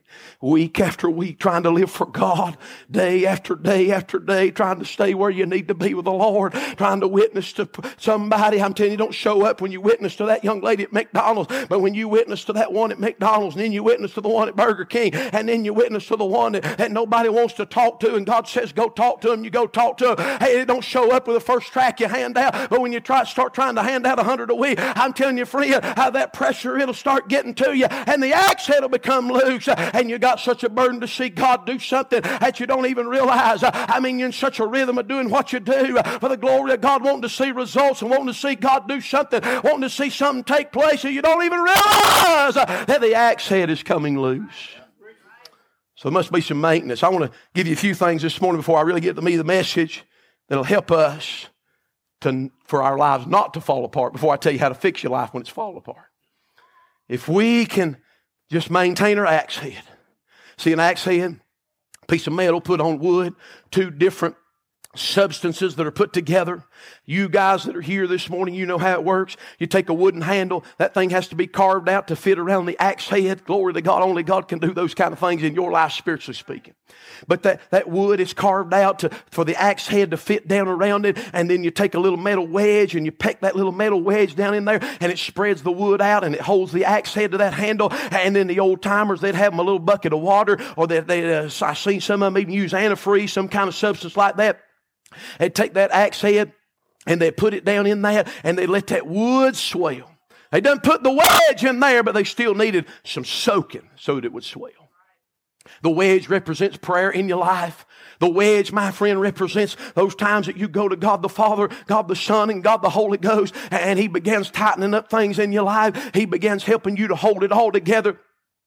week 0.41 0.79
after 0.79 1.09
week 1.09 1.39
trying 1.39 1.63
to 1.63 1.69
live 1.69 1.91
for 1.91 2.05
God, 2.05 2.57
day 2.89 3.25
after 3.25 3.55
day 3.55 3.91
after 3.91 4.19
day, 4.19 4.51
trying 4.51 4.79
to 4.79 4.85
stay 4.85 5.13
where 5.13 5.29
you 5.29 5.45
need 5.45 5.67
to 5.67 5.75
be 5.75 5.93
with 5.93 6.05
the 6.05 6.11
Lord, 6.11 6.53
trying 6.77 6.99
to 7.01 7.07
witness 7.07 7.53
to 7.53 7.69
somebody. 7.97 8.61
I'm 8.61 8.73
telling 8.73 8.91
you, 8.91 8.97
don't 8.97 9.13
show 9.13 9.45
up 9.45 9.61
when 9.61 9.71
you 9.71 9.81
witness 9.81 10.15
to 10.17 10.25
that 10.25 10.43
young 10.43 10.61
lady 10.61 10.83
at 10.83 10.91
McDonald's, 10.91 11.53
but 11.69 11.79
when 11.79 11.93
you 11.93 12.07
witness 12.07 12.43
to 12.45 12.53
that 12.53 12.73
one 12.73 12.91
at 12.91 12.99
McDonald's, 12.99 13.55
and 13.55 13.63
then 13.63 13.71
you 13.71 13.83
witness 13.83 14.13
to 14.15 14.21
the 14.21 14.29
one 14.29 14.47
at 14.47 14.55
Burger 14.55 14.85
King, 14.85 15.13
and 15.13 15.47
then 15.47 15.63
you 15.63 15.73
witness 15.73 16.07
to 16.07 16.15
the 16.15 16.25
one 16.25 16.53
that, 16.53 16.77
that 16.77 16.91
nobody 16.91 17.29
wants 17.29 17.53
to 17.55 17.65
talk 17.65 17.99
to, 17.99 18.15
and 18.15 18.25
God 18.25 18.47
says, 18.47 18.73
go 18.73 18.89
talk 18.89 19.21
to 19.21 19.31
him, 19.31 19.43
you 19.43 19.49
go 19.49 19.67
talk 19.67 19.97
to 19.97 20.11
him. 20.11 20.39
Hey, 20.39 20.65
don't 20.65 20.83
show 20.83 21.11
up 21.11 21.27
with 21.27 21.35
the 21.35 21.41
first 21.41 21.71
track 21.71 21.99
you 21.99 22.07
hand 22.07 22.37
out, 22.37 22.69
but 22.69 22.81
when 22.81 22.91
you 22.91 22.99
try 22.99 23.23
start 23.23 23.53
trying 23.53 23.75
to 23.75 23.83
hand 23.83 24.07
out 24.07 24.17
a 24.17 24.23
hundred 24.23 24.49
a 24.49 24.55
week, 24.55 24.79
I'm 24.79 25.13
telling 25.13 25.37
you, 25.37 25.45
friend, 25.45 25.83
how 25.95 26.09
that 26.09 26.33
pressure 26.33 26.77
it'll 26.77 26.93
start 26.93 27.27
getting 27.27 27.53
to 27.55 27.75
you, 27.77 27.85
and 27.85 28.23
the 28.23 28.33
axe 28.33 28.65
head 28.65 28.81
will 28.81 28.89
become 28.89 29.29
loose, 29.29 29.67
and 29.67 30.09
you 30.09 30.17
got 30.17 30.30
got 30.31 30.39
such 30.39 30.63
a 30.63 30.69
burden 30.69 31.01
to 31.01 31.07
see 31.09 31.27
God 31.27 31.65
do 31.65 31.77
something 31.77 32.21
that 32.21 32.61
you 32.61 32.65
don't 32.65 32.85
even 32.85 33.05
realize. 33.07 33.63
I 33.63 33.99
mean, 33.99 34.17
you're 34.17 34.27
in 34.27 34.31
such 34.31 34.59
a 34.59 34.65
rhythm 34.65 34.97
of 34.97 35.09
doing 35.09 35.29
what 35.29 35.51
you 35.51 35.59
do 35.59 35.97
for 36.21 36.29
the 36.29 36.37
glory 36.37 36.71
of 36.71 36.79
God, 36.79 37.03
wanting 37.03 37.23
to 37.23 37.29
see 37.29 37.51
results 37.51 38.01
and 38.01 38.09
wanting 38.09 38.27
to 38.27 38.33
see 38.33 38.55
God 38.55 38.87
do 38.87 39.01
something, 39.01 39.41
wanting 39.61 39.81
to 39.81 39.89
see 39.89 40.09
something 40.09 40.45
take 40.45 40.71
place, 40.71 41.03
and 41.03 41.13
you 41.13 41.21
don't 41.21 41.43
even 41.43 41.59
realize 41.59 42.53
that 42.53 42.99
the 43.01 43.13
axe 43.13 43.49
head 43.49 43.69
is 43.69 43.83
coming 43.83 44.17
loose. 44.17 44.69
So 45.95 46.09
there 46.09 46.13
must 46.13 46.31
be 46.31 46.39
some 46.39 46.61
maintenance. 46.61 47.03
I 47.03 47.09
want 47.09 47.29
to 47.29 47.37
give 47.53 47.67
you 47.67 47.73
a 47.73 47.77
few 47.77 47.93
things 47.93 48.21
this 48.21 48.39
morning 48.41 48.59
before 48.59 48.77
I 48.77 48.83
really 48.83 49.01
get 49.01 49.17
to 49.17 49.21
me 49.21 49.35
the 49.35 49.43
message 49.43 50.05
that'll 50.47 50.63
help 50.63 50.91
us 50.91 51.47
to, 52.21 52.49
for 52.63 52.81
our 52.81 52.97
lives 52.97 53.27
not 53.27 53.53
to 53.55 53.61
fall 53.61 53.83
apart 53.83 54.13
before 54.13 54.33
I 54.33 54.37
tell 54.37 54.53
you 54.53 54.59
how 54.59 54.69
to 54.69 54.75
fix 54.75 55.03
your 55.03 55.11
life 55.11 55.33
when 55.33 55.41
it's 55.41 55.49
falling 55.49 55.77
apart. 55.77 56.07
If 57.09 57.27
we 57.27 57.65
can 57.65 57.97
just 58.49 58.71
maintain 58.71 59.19
our 59.19 59.25
axe 59.25 59.57
head, 59.57 59.83
See 60.61 60.73
an 60.73 60.79
axe 60.79 61.03
head, 61.05 61.39
piece 62.07 62.27
of 62.27 62.33
metal 62.33 62.61
put 62.61 62.79
on 62.79 62.99
wood, 62.99 63.33
two 63.71 63.89
different 63.89 64.35
substances 64.95 65.75
that 65.75 65.87
are 65.87 65.91
put 65.91 66.13
together. 66.13 66.63
You 67.05 67.29
guys 67.29 67.63
that 67.63 67.75
are 67.75 67.81
here 67.81 68.07
this 68.07 68.29
morning, 68.29 68.55
you 68.55 68.65
know 68.65 68.77
how 68.77 68.93
it 68.93 69.03
works. 69.03 69.37
You 69.57 69.67
take 69.67 69.89
a 69.89 69.93
wooden 69.93 70.21
handle, 70.21 70.65
that 70.77 70.93
thing 70.93 71.11
has 71.11 71.29
to 71.29 71.35
be 71.35 71.47
carved 71.47 71.87
out 71.87 72.09
to 72.09 72.15
fit 72.15 72.37
around 72.37 72.65
the 72.65 72.77
axe 72.81 73.07
head. 73.07 73.45
Glory 73.45 73.73
to 73.73 73.81
God. 73.81 74.01
Only 74.01 74.23
God 74.23 74.47
can 74.47 74.59
do 74.59 74.73
those 74.73 74.93
kind 74.93 75.13
of 75.13 75.19
things 75.19 75.43
in 75.43 75.55
your 75.55 75.71
life, 75.71 75.93
spiritually 75.93 76.35
speaking. 76.35 76.73
But 77.27 77.43
that, 77.43 77.61
that 77.71 77.89
wood 77.89 78.19
is 78.19 78.33
carved 78.33 78.73
out 78.73 78.99
to, 78.99 79.09
for 79.29 79.45
the 79.45 79.55
axe 79.55 79.87
head 79.87 80.11
to 80.11 80.17
fit 80.17 80.47
down 80.47 80.67
around 80.67 81.05
it. 81.05 81.17
And 81.33 81.49
then 81.49 81.63
you 81.63 81.71
take 81.71 81.93
a 81.93 81.99
little 81.99 82.17
metal 82.17 82.45
wedge 82.45 82.95
and 82.95 83.05
you 83.05 83.11
peck 83.11 83.41
that 83.41 83.55
little 83.55 83.71
metal 83.71 84.01
wedge 84.01 84.35
down 84.35 84.53
in 84.53 84.65
there 84.65 84.79
and 84.99 85.11
it 85.11 85.19
spreads 85.19 85.63
the 85.63 85.71
wood 85.71 86.01
out 86.01 86.23
and 86.23 86.35
it 86.35 86.41
holds 86.41 86.71
the 86.71 86.85
axe 86.85 87.13
head 87.13 87.31
to 87.31 87.37
that 87.37 87.53
handle. 87.53 87.93
And 88.11 88.35
then 88.35 88.47
the 88.47 88.59
old 88.59 88.81
timers, 88.81 89.21
they'd 89.21 89.35
have 89.35 89.53
them 89.53 89.59
a 89.59 89.63
little 89.63 89.79
bucket 89.79 90.13
of 90.13 90.19
water 90.19 90.59
or 90.75 90.87
they, 90.87 90.99
they 90.99 91.33
uh, 91.33 91.49
I've 91.61 91.77
seen 91.77 92.01
some 92.01 92.23
of 92.23 92.33
them 92.33 92.41
even 92.41 92.53
use 92.53 92.73
antifreeze, 92.73 93.29
some 93.29 93.47
kind 93.47 93.67
of 93.67 93.75
substance 93.75 94.17
like 94.17 94.37
that 94.37 94.61
They'd 95.39 95.55
take 95.55 95.73
that 95.73 95.91
axe 95.91 96.21
head 96.21 96.53
and 97.05 97.21
they 97.21 97.31
put 97.31 97.53
it 97.53 97.65
down 97.65 97.87
in 97.87 98.01
that 98.03 98.27
and 98.43 98.57
they 98.57 98.67
let 98.67 98.87
that 98.87 99.07
wood 99.07 99.55
swell. 99.55 100.11
They 100.51 100.61
done 100.61 100.81
put 100.81 101.01
the 101.03 101.11
wedge 101.11 101.63
in 101.63 101.79
there, 101.79 102.03
but 102.03 102.13
they 102.13 102.25
still 102.25 102.53
needed 102.53 102.85
some 103.03 103.23
soaking 103.23 103.89
so 103.95 104.15
that 104.15 104.25
it 104.25 104.33
would 104.33 104.43
swell. 104.43 104.71
The 105.81 105.89
wedge 105.89 106.27
represents 106.27 106.77
prayer 106.77 107.09
in 107.09 107.29
your 107.29 107.39
life. 107.39 107.85
The 108.19 108.29
wedge, 108.29 108.71
my 108.71 108.91
friend, 108.91 109.19
represents 109.19 109.77
those 109.95 110.13
times 110.13 110.45
that 110.47 110.57
you 110.57 110.67
go 110.67 110.87
to 110.87 110.95
God 110.95 111.21
the 111.21 111.29
Father, 111.29 111.69
God 111.87 112.07
the 112.07 112.15
Son, 112.15 112.49
and 112.49 112.63
God 112.63 112.81
the 112.81 112.89
Holy 112.89 113.17
Ghost, 113.17 113.55
and 113.71 113.97
He 113.97 114.07
begins 114.07 114.51
tightening 114.51 114.93
up 114.93 115.09
things 115.09 115.39
in 115.39 115.51
your 115.51 115.63
life. 115.63 116.11
He 116.13 116.25
begins 116.25 116.63
helping 116.63 116.97
you 116.97 117.07
to 117.07 117.15
hold 117.15 117.43
it 117.43 117.51
all 117.51 117.71
together. 117.71 118.19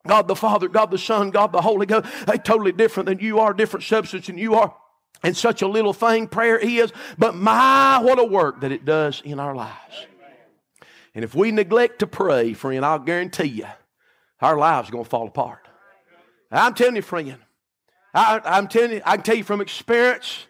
God 0.07 0.28
the 0.28 0.37
Father, 0.37 0.68
God 0.68 0.90
the 0.90 0.98
Son, 0.98 1.30
God 1.30 1.52
the 1.52 1.62
Holy 1.62 1.87
Ghost, 1.87 2.07
they're 2.26 2.37
totally 2.37 2.72
different 2.72 3.09
than 3.09 3.20
you 3.20 3.38
are, 3.38 3.52
different 3.52 3.85
substance 3.85 4.26
than 4.26 4.38
you 4.38 4.54
are. 4.54 4.74
And 5.25 5.35
such 5.35 5.63
a 5.63 5.67
little 5.67 5.95
thing 5.95 6.29
prayer 6.29 6.59
is, 6.59 6.93
but 7.17 7.35
my, 7.35 7.99
what 8.03 8.19
a 8.19 8.25
work 8.25 8.61
that 8.61 8.71
it 8.71 8.85
does 8.85 9.23
in 9.25 9.41
our 9.41 9.55
lives. 9.55 10.07
And 11.15 11.25
if 11.25 11.35
we 11.35 11.51
neglect 11.51 12.01
to 12.01 12.07
pray, 12.07 12.53
friend, 12.53 12.85
I'll 12.85 12.99
guarantee 12.99 13.45
you, 13.45 13.67
our 14.43 14.59
lives 14.59 14.91
are 14.91 14.93
going 14.93 15.05
to 15.05 15.11
fall 15.11 15.27
apart. 15.27 15.67
I'm 16.51 16.75
telling 16.75 16.97
you, 16.97 17.03
friend, 17.03 17.39
I, 18.13 18.41
I'm 18.45 18.69
telling 18.69 18.93
you, 18.93 19.03
I 19.05 19.17
can 19.17 19.25
tell 19.25 19.37
you 19.37 19.45
from 19.45 19.63
experience, 19.63 20.47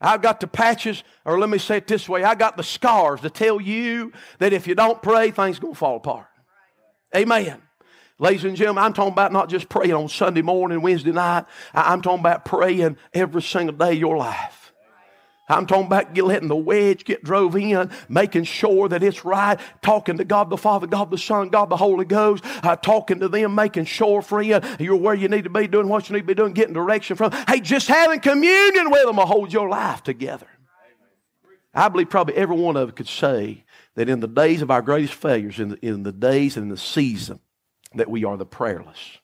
I've 0.00 0.20
got 0.20 0.40
the 0.40 0.48
patches, 0.48 1.04
or 1.24 1.38
let 1.38 1.48
me 1.48 1.58
say 1.58 1.76
it 1.76 1.86
this 1.86 2.08
way, 2.08 2.24
I 2.24 2.34
got 2.34 2.56
the 2.56 2.64
scars 2.64 3.20
to 3.20 3.30
tell 3.30 3.60
you 3.60 4.12
that 4.40 4.52
if 4.52 4.66
you 4.66 4.74
don't 4.74 5.00
pray, 5.00 5.30
things 5.30 5.58
are 5.58 5.60
going 5.60 5.74
to 5.74 5.78
fall 5.78 5.96
apart. 5.96 6.26
Amen. 7.16 7.62
Ladies 8.20 8.42
and 8.44 8.56
gentlemen, 8.56 8.82
I'm 8.82 8.92
talking 8.92 9.12
about 9.12 9.32
not 9.32 9.48
just 9.48 9.68
praying 9.68 9.92
on 9.92 10.08
Sunday 10.08 10.42
morning, 10.42 10.82
Wednesday 10.82 11.12
night. 11.12 11.44
I'm 11.72 12.02
talking 12.02 12.18
about 12.18 12.44
praying 12.44 12.96
every 13.14 13.42
single 13.42 13.76
day 13.76 13.92
of 13.92 13.98
your 13.98 14.16
life. 14.16 14.72
I'm 15.48 15.66
talking 15.66 15.86
about 15.86 16.18
letting 16.18 16.48
the 16.48 16.56
wedge 16.56 17.04
get 17.04 17.22
drove 17.22 17.56
in, 17.56 17.90
making 18.08 18.44
sure 18.44 18.88
that 18.88 19.04
it's 19.04 19.24
right, 19.24 19.58
talking 19.82 20.18
to 20.18 20.24
God 20.24 20.50
the 20.50 20.58
Father, 20.58 20.88
God 20.88 21.10
the 21.10 21.16
Son, 21.16 21.48
God 21.48 21.70
the 21.70 21.76
Holy 21.76 22.04
Ghost, 22.04 22.44
uh, 22.64 22.74
talking 22.74 23.20
to 23.20 23.28
them, 23.28 23.54
making 23.54 23.84
sure, 23.84 24.20
friend, 24.20 24.64
you're 24.80 24.96
where 24.96 25.14
you 25.14 25.28
need 25.28 25.44
to 25.44 25.50
be, 25.50 25.68
doing 25.68 25.88
what 25.88 26.10
you 26.10 26.14
need 26.14 26.22
to 26.22 26.26
be 26.26 26.34
doing, 26.34 26.52
getting 26.52 26.74
direction 26.74 27.16
from. 27.16 27.30
Hey, 27.46 27.60
just 27.60 27.86
having 27.86 28.20
communion 28.20 28.90
with 28.90 29.04
them 29.04 29.16
will 29.16 29.26
hold 29.26 29.52
your 29.52 29.68
life 29.68 30.02
together. 30.02 30.48
I 31.72 31.88
believe 31.88 32.10
probably 32.10 32.34
every 32.34 32.56
one 32.56 32.76
of 32.76 32.88
us 32.88 32.94
could 32.96 33.08
say 33.08 33.64
that 33.94 34.08
in 34.08 34.20
the 34.20 34.28
days 34.28 34.60
of 34.60 34.72
our 34.72 34.82
greatest 34.82 35.14
failures, 35.14 35.60
in 35.60 35.68
the, 35.70 35.86
in 35.86 36.02
the 36.02 36.12
days 36.12 36.56
and 36.56 36.70
the 36.70 36.76
season 36.76 37.38
that 37.98 38.10
we 38.10 38.24
are 38.24 38.36
the 38.36 38.46
prayerless. 38.46 39.18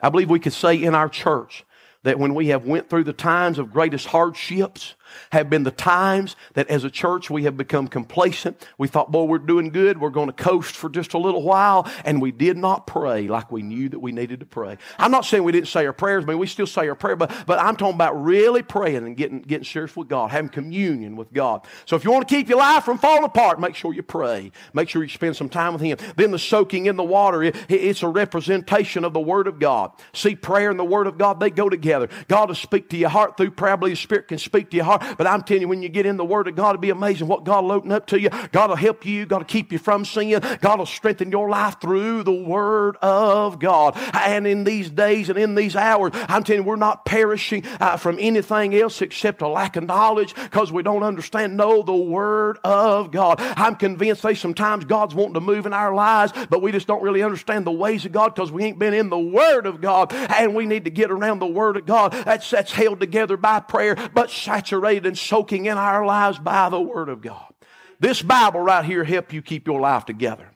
I 0.00 0.08
believe 0.08 0.30
we 0.30 0.40
could 0.40 0.52
say 0.52 0.82
in 0.82 0.94
our 0.94 1.08
church 1.08 1.64
that 2.02 2.18
when 2.18 2.34
we 2.34 2.48
have 2.48 2.66
went 2.66 2.90
through 2.90 3.04
the 3.04 3.12
times 3.12 3.58
of 3.58 3.72
greatest 3.72 4.06
hardships, 4.06 4.94
have 5.32 5.50
been 5.50 5.62
the 5.62 5.70
times 5.70 6.36
that 6.54 6.68
as 6.68 6.84
a 6.84 6.90
church 6.90 7.30
we 7.30 7.44
have 7.44 7.56
become 7.56 7.88
complacent. 7.88 8.66
We 8.78 8.88
thought, 8.88 9.10
boy, 9.10 9.24
we're 9.24 9.38
doing 9.38 9.70
good. 9.70 10.00
We're 10.00 10.10
going 10.10 10.26
to 10.28 10.32
coast 10.32 10.74
for 10.76 10.88
just 10.88 11.14
a 11.14 11.18
little 11.18 11.42
while. 11.42 11.88
And 12.04 12.20
we 12.20 12.32
did 12.32 12.56
not 12.56 12.86
pray 12.86 13.28
like 13.28 13.50
we 13.50 13.62
knew 13.62 13.88
that 13.88 13.98
we 13.98 14.12
needed 14.12 14.40
to 14.40 14.46
pray. 14.46 14.78
I'm 14.98 15.10
not 15.10 15.24
saying 15.24 15.44
we 15.44 15.52
didn't 15.52 15.68
say 15.68 15.86
our 15.86 15.92
prayers. 15.92 16.24
I 16.24 16.28
mean, 16.28 16.38
we 16.38 16.46
still 16.46 16.66
say 16.66 16.88
our 16.88 16.94
prayer, 16.94 17.16
but, 17.16 17.32
but 17.46 17.58
I'm 17.58 17.76
talking 17.76 17.94
about 17.94 18.22
really 18.22 18.62
praying 18.62 19.04
and 19.06 19.16
getting, 19.16 19.42
getting 19.42 19.64
serious 19.64 19.96
with 19.96 20.08
God, 20.08 20.30
having 20.30 20.50
communion 20.50 21.16
with 21.16 21.32
God. 21.32 21.66
So 21.86 21.96
if 21.96 22.04
you 22.04 22.10
want 22.10 22.28
to 22.28 22.34
keep 22.34 22.48
your 22.48 22.58
life 22.58 22.84
from 22.84 22.98
falling 22.98 23.24
apart, 23.24 23.60
make 23.60 23.74
sure 23.74 23.92
you 23.92 24.02
pray. 24.02 24.52
Make 24.72 24.88
sure 24.88 25.02
you 25.02 25.08
spend 25.08 25.36
some 25.36 25.48
time 25.48 25.72
with 25.72 25.82
Him. 25.82 25.98
Then 26.16 26.30
the 26.30 26.38
soaking 26.38 26.86
in 26.86 26.96
the 26.96 27.04
water, 27.04 27.42
it, 27.42 27.56
it's 27.68 28.02
a 28.02 28.08
representation 28.08 29.04
of 29.04 29.12
the 29.12 29.20
Word 29.20 29.46
of 29.46 29.58
God. 29.58 29.92
See, 30.12 30.36
prayer 30.36 30.70
and 30.70 30.78
the 30.78 30.84
Word 30.84 31.06
of 31.06 31.18
God, 31.18 31.40
they 31.40 31.50
go 31.50 31.68
together. 31.68 32.08
God 32.28 32.48
will 32.48 32.54
speak 32.54 32.88
to 32.90 32.96
your 32.96 33.08
heart 33.08 33.36
through 33.36 33.52
prayer. 33.52 33.74
I 33.74 33.76
believe 33.76 33.98
Spirit 33.98 34.28
can 34.28 34.38
speak 34.38 34.70
to 34.70 34.76
your 34.76 34.84
heart. 34.84 35.03
But 35.16 35.26
I'm 35.26 35.42
telling 35.42 35.62
you, 35.62 35.68
when 35.68 35.82
you 35.82 35.88
get 35.88 36.06
in 36.06 36.16
the 36.16 36.24
Word 36.24 36.48
of 36.48 36.56
God, 36.56 36.70
it'll 36.70 36.80
be 36.80 36.90
amazing 36.90 37.28
what 37.28 37.44
God 37.44 37.64
will 37.64 37.72
open 37.72 37.92
up 37.92 38.06
to 38.08 38.20
you. 38.20 38.30
God 38.52 38.70
will 38.70 38.76
help 38.76 39.04
you. 39.04 39.26
God 39.26 39.38
will 39.38 39.44
keep 39.44 39.72
you 39.72 39.78
from 39.78 40.04
sin. 40.04 40.40
God 40.60 40.78
will 40.78 40.86
strengthen 40.86 41.30
your 41.30 41.48
life 41.48 41.80
through 41.80 42.22
the 42.22 42.32
Word 42.32 42.96
of 43.02 43.58
God. 43.58 43.96
And 44.14 44.46
in 44.46 44.64
these 44.64 44.90
days 44.90 45.28
and 45.28 45.38
in 45.38 45.54
these 45.54 45.76
hours, 45.76 46.12
I'm 46.28 46.44
telling 46.44 46.62
you, 46.62 46.68
we're 46.68 46.76
not 46.76 47.04
perishing 47.04 47.64
uh, 47.80 47.96
from 47.96 48.18
anything 48.20 48.74
else 48.74 49.02
except 49.02 49.42
a 49.42 49.48
lack 49.48 49.76
of 49.76 49.84
knowledge 49.84 50.34
because 50.34 50.72
we 50.72 50.82
don't 50.82 51.02
understand. 51.02 51.56
Know 51.56 51.82
the 51.82 51.94
Word 51.94 52.58
of 52.64 53.10
God. 53.10 53.40
I'm 53.40 53.76
convinced 53.76 54.22
that 54.22 54.36
sometimes 54.36 54.84
God's 54.84 55.14
wanting 55.14 55.34
to 55.34 55.40
move 55.40 55.66
in 55.66 55.72
our 55.72 55.94
lives, 55.94 56.32
but 56.48 56.62
we 56.62 56.72
just 56.72 56.86
don't 56.86 57.02
really 57.02 57.22
understand 57.22 57.66
the 57.66 57.72
ways 57.72 58.04
of 58.04 58.12
God 58.12 58.34
because 58.34 58.50
we 58.50 58.64
ain't 58.64 58.78
been 58.78 58.94
in 58.94 59.10
the 59.10 59.18
Word 59.18 59.66
of 59.66 59.80
God. 59.80 60.12
And 60.12 60.54
we 60.54 60.66
need 60.66 60.84
to 60.84 60.90
get 60.90 61.10
around 61.10 61.38
the 61.38 61.46
Word 61.46 61.76
of 61.76 61.86
God. 61.86 62.12
That's, 62.12 62.48
that's 62.50 62.72
held 62.72 63.00
together 63.00 63.36
by 63.36 63.60
prayer, 63.60 63.96
but 64.14 64.30
saturated 64.30 64.83
and 64.84 65.16
soaking 65.16 65.66
in 65.66 65.78
our 65.78 66.04
lives 66.04 66.38
by 66.38 66.68
the 66.68 66.80
Word 66.80 67.08
of 67.08 67.20
God. 67.20 67.52
This 68.00 68.22
Bible 68.22 68.60
right 68.60 68.84
here 68.84 69.04
help 69.04 69.32
you 69.32 69.42
keep 69.42 69.66
your 69.66 69.80
life 69.80 70.04
together. 70.04 70.50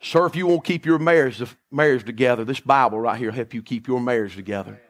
Sir, 0.00 0.26
if 0.26 0.36
you 0.36 0.46
won't 0.46 0.64
keep 0.64 0.86
your 0.86 0.98
marriage, 0.98 1.42
marriage 1.70 2.04
together, 2.04 2.44
this 2.44 2.60
Bible 2.60 3.00
right 3.00 3.18
here 3.18 3.32
help 3.32 3.52
you 3.52 3.62
keep 3.62 3.88
your 3.88 4.00
marriage 4.00 4.36
together. 4.36 4.80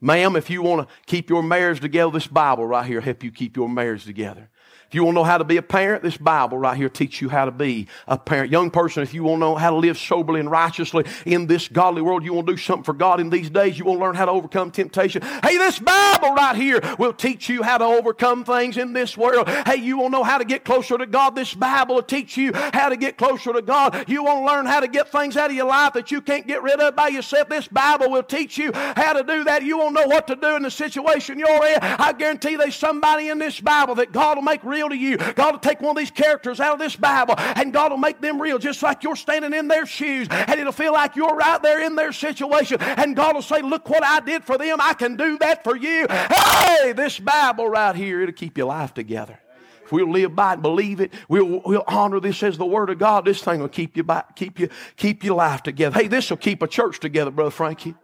Ma'am, 0.00 0.36
if 0.36 0.50
you 0.50 0.62
want 0.62 0.88
to 0.88 0.94
keep 1.06 1.30
your 1.30 1.42
marriage 1.42 1.80
together, 1.80 2.10
this 2.10 2.26
Bible 2.26 2.66
right 2.66 2.84
here 2.84 3.00
help 3.00 3.22
you 3.22 3.30
keep 3.30 3.56
your 3.56 3.68
marriage 3.68 4.04
together. 4.04 4.50
If 4.92 4.96
you 4.96 5.04
want 5.04 5.14
to 5.14 5.20
know 5.20 5.24
how 5.24 5.38
to 5.38 5.44
be 5.44 5.56
a 5.56 5.62
parent, 5.62 6.02
this 6.02 6.18
Bible 6.18 6.58
right 6.58 6.76
here 6.76 6.90
teach 6.90 7.22
you 7.22 7.30
how 7.30 7.46
to 7.46 7.50
be 7.50 7.86
a 8.06 8.18
parent. 8.18 8.52
Young 8.52 8.70
person, 8.70 9.02
if 9.02 9.14
you 9.14 9.24
want 9.24 9.36
to 9.36 9.40
know 9.40 9.54
how 9.54 9.70
to 9.70 9.76
live 9.76 9.96
soberly 9.96 10.38
and 10.38 10.50
righteously 10.50 11.06
in 11.24 11.46
this 11.46 11.66
godly 11.66 12.02
world, 12.02 12.22
you 12.22 12.34
want 12.34 12.46
to 12.46 12.52
do 12.52 12.58
something 12.58 12.84
for 12.84 12.92
God 12.92 13.18
in 13.18 13.30
these 13.30 13.48
days, 13.48 13.78
you 13.78 13.86
want 13.86 14.00
to 14.00 14.04
learn 14.04 14.14
how 14.14 14.26
to 14.26 14.30
overcome 14.30 14.70
temptation. 14.70 15.22
Hey, 15.22 15.56
this 15.56 15.78
Bible 15.78 16.34
right 16.34 16.54
here 16.54 16.78
will 16.98 17.14
teach 17.14 17.48
you 17.48 17.62
how 17.62 17.78
to 17.78 17.86
overcome 17.86 18.44
things 18.44 18.76
in 18.76 18.92
this 18.92 19.16
world. 19.16 19.48
Hey, 19.48 19.76
you 19.76 19.96
want 19.96 20.12
to 20.12 20.18
know 20.18 20.24
how 20.24 20.36
to 20.36 20.44
get 20.44 20.62
closer 20.62 20.98
to 20.98 21.06
God, 21.06 21.36
this 21.36 21.54
Bible 21.54 21.94
will 21.94 22.02
teach 22.02 22.36
you 22.36 22.52
how 22.52 22.90
to 22.90 22.96
get 22.98 23.16
closer 23.16 23.54
to 23.54 23.62
God. 23.62 24.04
You 24.08 24.22
want 24.24 24.40
to 24.40 24.52
learn 24.52 24.66
how 24.66 24.80
to 24.80 24.88
get 24.88 25.10
things 25.10 25.38
out 25.38 25.48
of 25.48 25.56
your 25.56 25.68
life 25.68 25.94
that 25.94 26.10
you 26.10 26.20
can't 26.20 26.46
get 26.46 26.62
rid 26.62 26.80
of 26.80 26.94
by 26.94 27.08
yourself. 27.08 27.48
This 27.48 27.66
Bible 27.66 28.10
will 28.10 28.24
teach 28.24 28.58
you 28.58 28.70
how 28.74 29.14
to 29.14 29.22
do 29.22 29.44
that. 29.44 29.62
You 29.62 29.78
won't 29.78 29.94
know 29.94 30.06
what 30.06 30.26
to 30.26 30.36
do 30.36 30.54
in 30.56 30.62
the 30.62 30.70
situation 30.70 31.38
you're 31.38 31.66
in. 31.66 31.78
I 31.80 32.12
guarantee 32.12 32.56
there's 32.56 32.76
somebody 32.76 33.30
in 33.30 33.38
this 33.38 33.58
Bible 33.58 33.94
that 33.94 34.12
God 34.12 34.36
will 34.36 34.42
make 34.42 34.62
real 34.62 34.81
real 34.82 34.88
to 34.88 34.96
you. 34.96 35.16
God 35.34 35.52
will 35.52 35.60
take 35.60 35.80
one 35.80 35.90
of 35.90 35.96
these 35.96 36.10
characters 36.10 36.60
out 36.60 36.74
of 36.74 36.78
this 36.78 36.96
Bible 36.96 37.34
and 37.38 37.72
God 37.72 37.90
will 37.90 37.98
make 37.98 38.20
them 38.20 38.40
real 38.40 38.58
just 38.58 38.82
like 38.82 39.02
you're 39.02 39.16
standing 39.16 39.52
in 39.52 39.68
their 39.68 39.86
shoes 39.86 40.28
and 40.30 40.58
it'll 40.58 40.72
feel 40.72 40.92
like 40.92 41.16
you're 41.16 41.34
right 41.34 41.62
there 41.62 41.82
in 41.82 41.96
their 41.96 42.12
situation. 42.12 42.78
And 42.80 43.16
God 43.16 43.34
will 43.34 43.42
say, 43.42 43.62
Look 43.62 43.88
what 43.88 44.04
I 44.04 44.20
did 44.20 44.44
for 44.44 44.58
them. 44.58 44.78
I 44.80 44.94
can 44.94 45.16
do 45.16 45.38
that 45.38 45.64
for 45.64 45.76
you. 45.76 46.06
Hey, 46.08 46.92
this 46.92 47.18
Bible 47.18 47.68
right 47.68 47.94
here, 47.94 48.22
it'll 48.22 48.32
keep 48.32 48.58
your 48.58 48.66
life 48.66 48.94
together. 48.94 49.38
If 49.84 49.92
we'll 49.92 50.10
live 50.10 50.34
by 50.34 50.54
it, 50.54 50.62
believe 50.62 51.00
it, 51.00 51.12
we'll, 51.28 51.62
we'll 51.64 51.84
honor 51.86 52.20
this 52.20 52.42
as 52.42 52.56
the 52.56 52.66
Word 52.66 52.90
of 52.90 52.98
God, 52.98 53.24
this 53.24 53.42
thing 53.42 53.60
will 53.60 53.68
keep 53.68 53.96
you, 53.96 54.04
by, 54.04 54.24
keep 54.36 54.58
you, 54.58 54.68
keep 54.96 55.24
your 55.24 55.36
life 55.36 55.62
together. 55.62 55.98
Hey, 55.98 56.08
this 56.08 56.30
will 56.30 56.36
keep 56.36 56.62
a 56.62 56.68
church 56.68 57.00
together, 57.00 57.30
Brother 57.30 57.50
Frankie. 57.50 57.94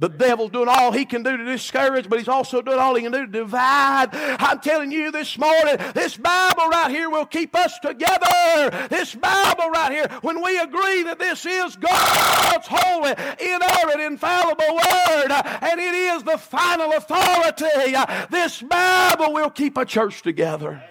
The 0.00 0.08
devil's 0.08 0.50
doing 0.50 0.68
all 0.68 0.92
he 0.92 1.04
can 1.04 1.22
do 1.22 1.36
to 1.36 1.44
discourage, 1.44 2.08
but 2.08 2.18
he's 2.18 2.26
also 2.26 2.62
doing 2.62 2.78
all 2.78 2.94
he 2.94 3.02
can 3.02 3.12
do 3.12 3.26
to 3.26 3.30
divide. 3.30 4.08
I'm 4.12 4.58
telling 4.60 4.90
you 4.90 5.10
this 5.12 5.36
morning, 5.36 5.76
this 5.92 6.16
Bible 6.16 6.68
right 6.68 6.90
here 6.90 7.10
will 7.10 7.26
keep 7.26 7.54
us 7.54 7.78
together. 7.80 8.88
This 8.88 9.14
Bible 9.14 9.68
right 9.68 9.92
here, 9.92 10.08
when 10.22 10.42
we 10.42 10.58
agree 10.58 11.02
that 11.02 11.18
this 11.18 11.44
is 11.44 11.76
God's 11.76 12.66
holy, 12.66 13.12
inerrant, 13.38 14.00
infallible 14.00 14.74
word, 14.74 15.32
and 15.60 15.78
it 15.78 15.94
is 15.94 16.22
the 16.22 16.38
final 16.38 16.92
authority, 16.94 17.94
this 18.30 18.62
Bible 18.62 19.34
will 19.34 19.50
keep 19.50 19.76
a 19.76 19.84
church 19.84 20.22
together. 20.22 20.82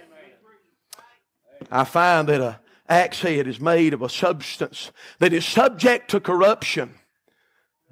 I 1.71 1.83
find 1.83 2.29
that 2.29 2.41
a 2.41 2.59
axe 2.87 3.21
head 3.21 3.47
is 3.47 3.59
made 3.59 3.95
of 3.95 4.03
a 4.03 4.09
substance 4.09 4.91
that 5.17 5.33
is 5.33 5.45
subject 5.45 6.11
to 6.11 6.19
corruption. 6.19 6.93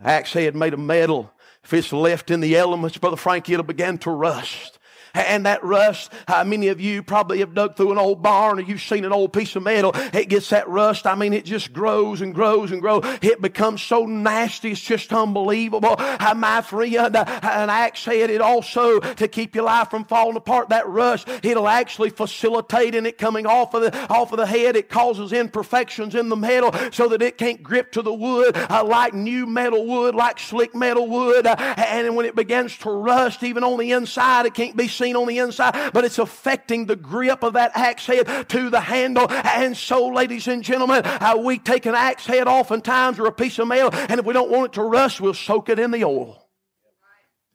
Axe 0.04 0.34
head 0.34 0.56
made 0.56 0.74
of 0.74 0.80
metal. 0.80 1.32
If 1.64 1.74
it's 1.74 1.92
left 1.92 2.32
in 2.32 2.40
the 2.40 2.56
elements, 2.56 2.98
Brother 2.98 3.18
Frankie, 3.18 3.54
it'll 3.54 3.66
begin 3.66 3.98
to 4.00 4.12
rust. 4.12 4.77
And 5.18 5.46
that 5.46 5.64
rust, 5.64 6.12
many 6.46 6.68
of 6.68 6.80
you 6.80 7.04
probably 7.04 7.40
have 7.40 7.54
dug 7.54 7.76
through 7.76 7.92
an 7.92 7.98
old 7.98 8.22
barn 8.22 8.60
or 8.60 8.62
you've 8.62 8.82
seen 8.82 9.06
an 9.06 9.12
old 9.12 9.34
piece 9.34 9.56
of 9.56 9.64
metal, 9.64 9.92
it 10.14 10.30
gets 10.30 10.50
that 10.50 10.68
rust. 10.70 11.08
I 11.08 11.16
mean, 11.16 11.34
it 11.34 11.46
just 11.46 11.74
grows 11.74 12.22
and 12.22 12.34
grows 12.34 12.72
and 12.72 12.82
grows. 12.82 13.04
It 13.22 13.42
becomes 13.42 13.82
so 13.82 14.06
nasty, 14.06 14.72
it's 14.72 14.82
just 14.82 15.12
unbelievable. 15.12 15.96
How 15.98 16.34
my 16.34 16.62
friend, 16.62 17.16
an 17.16 17.70
axe 17.70 18.06
head, 18.06 18.30
it 18.30 18.42
also, 18.42 19.00
to 19.00 19.28
keep 19.28 19.56
your 19.56 19.66
life 19.66 19.90
from 19.90 20.06
falling 20.06 20.38
apart, 20.38 20.70
that 20.70 20.88
rust, 20.88 21.28
it'll 21.44 21.68
actually 21.68 22.10
facilitate 22.10 22.96
in 22.96 23.06
it 23.06 23.18
coming 23.18 23.46
off 23.46 23.74
of 23.74 23.82
the, 23.82 24.08
off 24.08 24.32
of 24.32 24.38
the 24.38 24.46
head. 24.46 24.76
It 24.76 24.90
causes 24.90 25.34
imperfections 25.34 26.16
in 26.16 26.30
the 26.30 26.36
metal 26.36 26.74
so 26.92 27.08
that 27.10 27.22
it 27.22 27.38
can't 27.38 27.64
grip 27.64 27.92
to 27.94 28.02
the 28.02 28.14
wood 28.14 28.56
uh, 28.56 28.84
like 28.84 29.14
new 29.14 29.46
metal 29.46 29.86
would, 29.86 30.16
like 30.16 30.40
slick 30.40 30.76
metal 30.76 31.08
would. 31.08 31.48
Uh, 31.48 31.56
and 31.78 32.16
when 32.16 32.26
it 32.26 32.36
begins 32.36 32.78
to 32.80 32.90
rust, 32.90 33.44
even 33.44 33.64
on 33.64 33.80
the 33.80 33.92
inside, 33.92 34.46
it 34.46 34.54
can't 34.54 34.76
be 34.76 34.88
seen 34.88 35.07
on 35.16 35.28
the 35.28 35.40
inside, 35.40 35.92
but 35.94 36.06
it's 36.06 36.20
affecting 36.20 36.86
the 36.86 36.96
grip 36.96 37.44
of 37.44 37.54
that 37.54 37.72
axe 37.76 38.06
head 38.06 38.50
to 38.50 38.70
the 38.70 38.80
handle. 38.80 39.28
And 39.30 39.76
so, 39.76 40.08
ladies 40.08 40.48
and 40.48 40.64
gentlemen, 40.64 41.02
uh, 41.06 41.38
we 41.44 41.60
take 41.60 41.86
an 41.86 41.96
axe 41.96 42.26
head 42.26 42.48
oftentimes 42.48 43.20
or 43.20 43.28
a 43.28 43.32
piece 43.32 43.60
of 43.60 43.68
metal, 43.68 43.90
and 43.94 44.20
if 44.20 44.26
we 44.26 44.34
don't 44.34 44.52
want 44.52 44.72
it 44.72 44.74
to 44.74 44.84
rust, 44.84 45.22
we'll 45.22 45.34
soak 45.34 45.70
it 45.70 45.80
in 45.80 45.92
the 45.92 46.04
oil. 46.04 46.44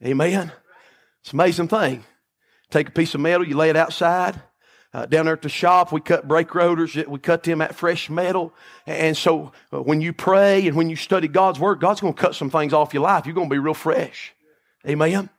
Amen. 0.03 0.51
It's 1.21 1.31
an 1.31 1.39
amazing 1.39 1.67
thing. 1.69 2.03
Take 2.69 2.89
a 2.89 2.91
piece 2.91 3.13
of 3.15 3.21
metal, 3.21 3.47
you 3.47 3.55
lay 3.55 3.69
it 3.69 3.77
outside. 3.77 4.41
Uh, 4.93 5.07
down 5.07 5.25
there 5.25 5.33
at 5.33 5.41
the 5.41 5.49
shop, 5.49 5.91
we 5.91 5.99
cut 5.99 6.27
brake 6.27 6.53
rotors. 6.53 6.95
We 6.95 7.17
cut 7.17 7.41
them 7.41 7.61
at 7.61 7.73
fresh 7.73 8.11
metal. 8.11 8.53
And 8.85 9.17
so 9.17 9.51
uh, 9.71 9.81
when 9.81 10.01
you 10.01 10.13
pray 10.13 10.67
and 10.67 10.77
when 10.77 10.87
you 10.87 10.95
study 10.95 11.27
God's 11.27 11.59
Word, 11.59 11.79
God's 11.79 11.99
going 11.99 12.13
to 12.13 12.21
cut 12.21 12.35
some 12.35 12.51
things 12.51 12.73
off 12.73 12.93
your 12.93 13.01
life. 13.01 13.25
You're 13.25 13.33
going 13.33 13.49
to 13.49 13.53
be 13.53 13.59
real 13.59 13.73
fresh. 13.73 14.33
Amen. 14.87 15.29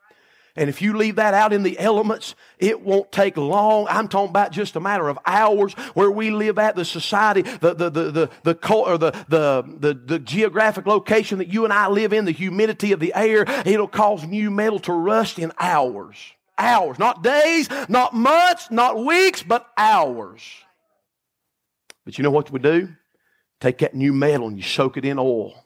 And 0.57 0.69
if 0.69 0.81
you 0.81 0.97
leave 0.97 1.17
that 1.17 1.35
out 1.35 1.53
in 1.53 1.65
the 1.65 1.77
elements, 1.81 2.37
it 2.61 2.81
won't 2.81 3.11
take 3.11 3.37
long. 3.37 3.89
I'm 3.91 4.07
talking 4.07 4.31
about 4.31 4.53
just 4.53 4.77
a 4.77 4.81
matter 4.81 5.09
of 5.09 5.19
hours 5.27 5.73
where 5.95 6.11
we 6.11 6.31
live 6.31 6.61
at, 6.61 6.77
the 6.77 6.85
society, 6.85 7.43
the, 7.43 7.75
the, 7.75 7.91
the, 7.91 8.11
the, 8.13 8.31
the, 8.45 8.73
or 8.73 8.97
the, 8.97 9.11
the, 9.29 9.65
the, 9.79 9.95
the 9.95 10.19
geographic 10.21 10.87
location 10.87 11.39
that 11.39 11.49
you 11.49 11.65
and 11.65 11.73
I 11.73 11.89
live 11.89 12.13
in, 12.13 12.25
the 12.25 12.31
humidity 12.31 12.93
of 12.93 13.01
the 13.01 13.13
air, 13.15 13.45
it'll 13.67 13.89
cause 13.89 14.25
new 14.25 14.49
metal 14.51 14.79
to 14.81 14.93
rust 14.93 15.41
in 15.41 15.51
hours. 15.59 16.17
Hours. 16.57 17.01
Not 17.01 17.25
days, 17.25 17.69
not 17.89 18.15
months, 18.15 18.71
not 18.71 19.05
weeks, 19.05 19.43
but 19.43 19.67
hours. 19.77 20.41
But 22.05 22.17
you 22.17 22.23
know 22.23 22.31
what 22.31 22.53
we 22.53 22.61
do? 22.61 22.95
Take 23.61 23.79
that 23.79 23.95
new 23.95 24.13
metal 24.13 24.47
and 24.47 24.57
you 24.57 24.63
soak 24.63 24.97
it 24.97 25.05
in 25.05 25.19
oil. 25.19 25.64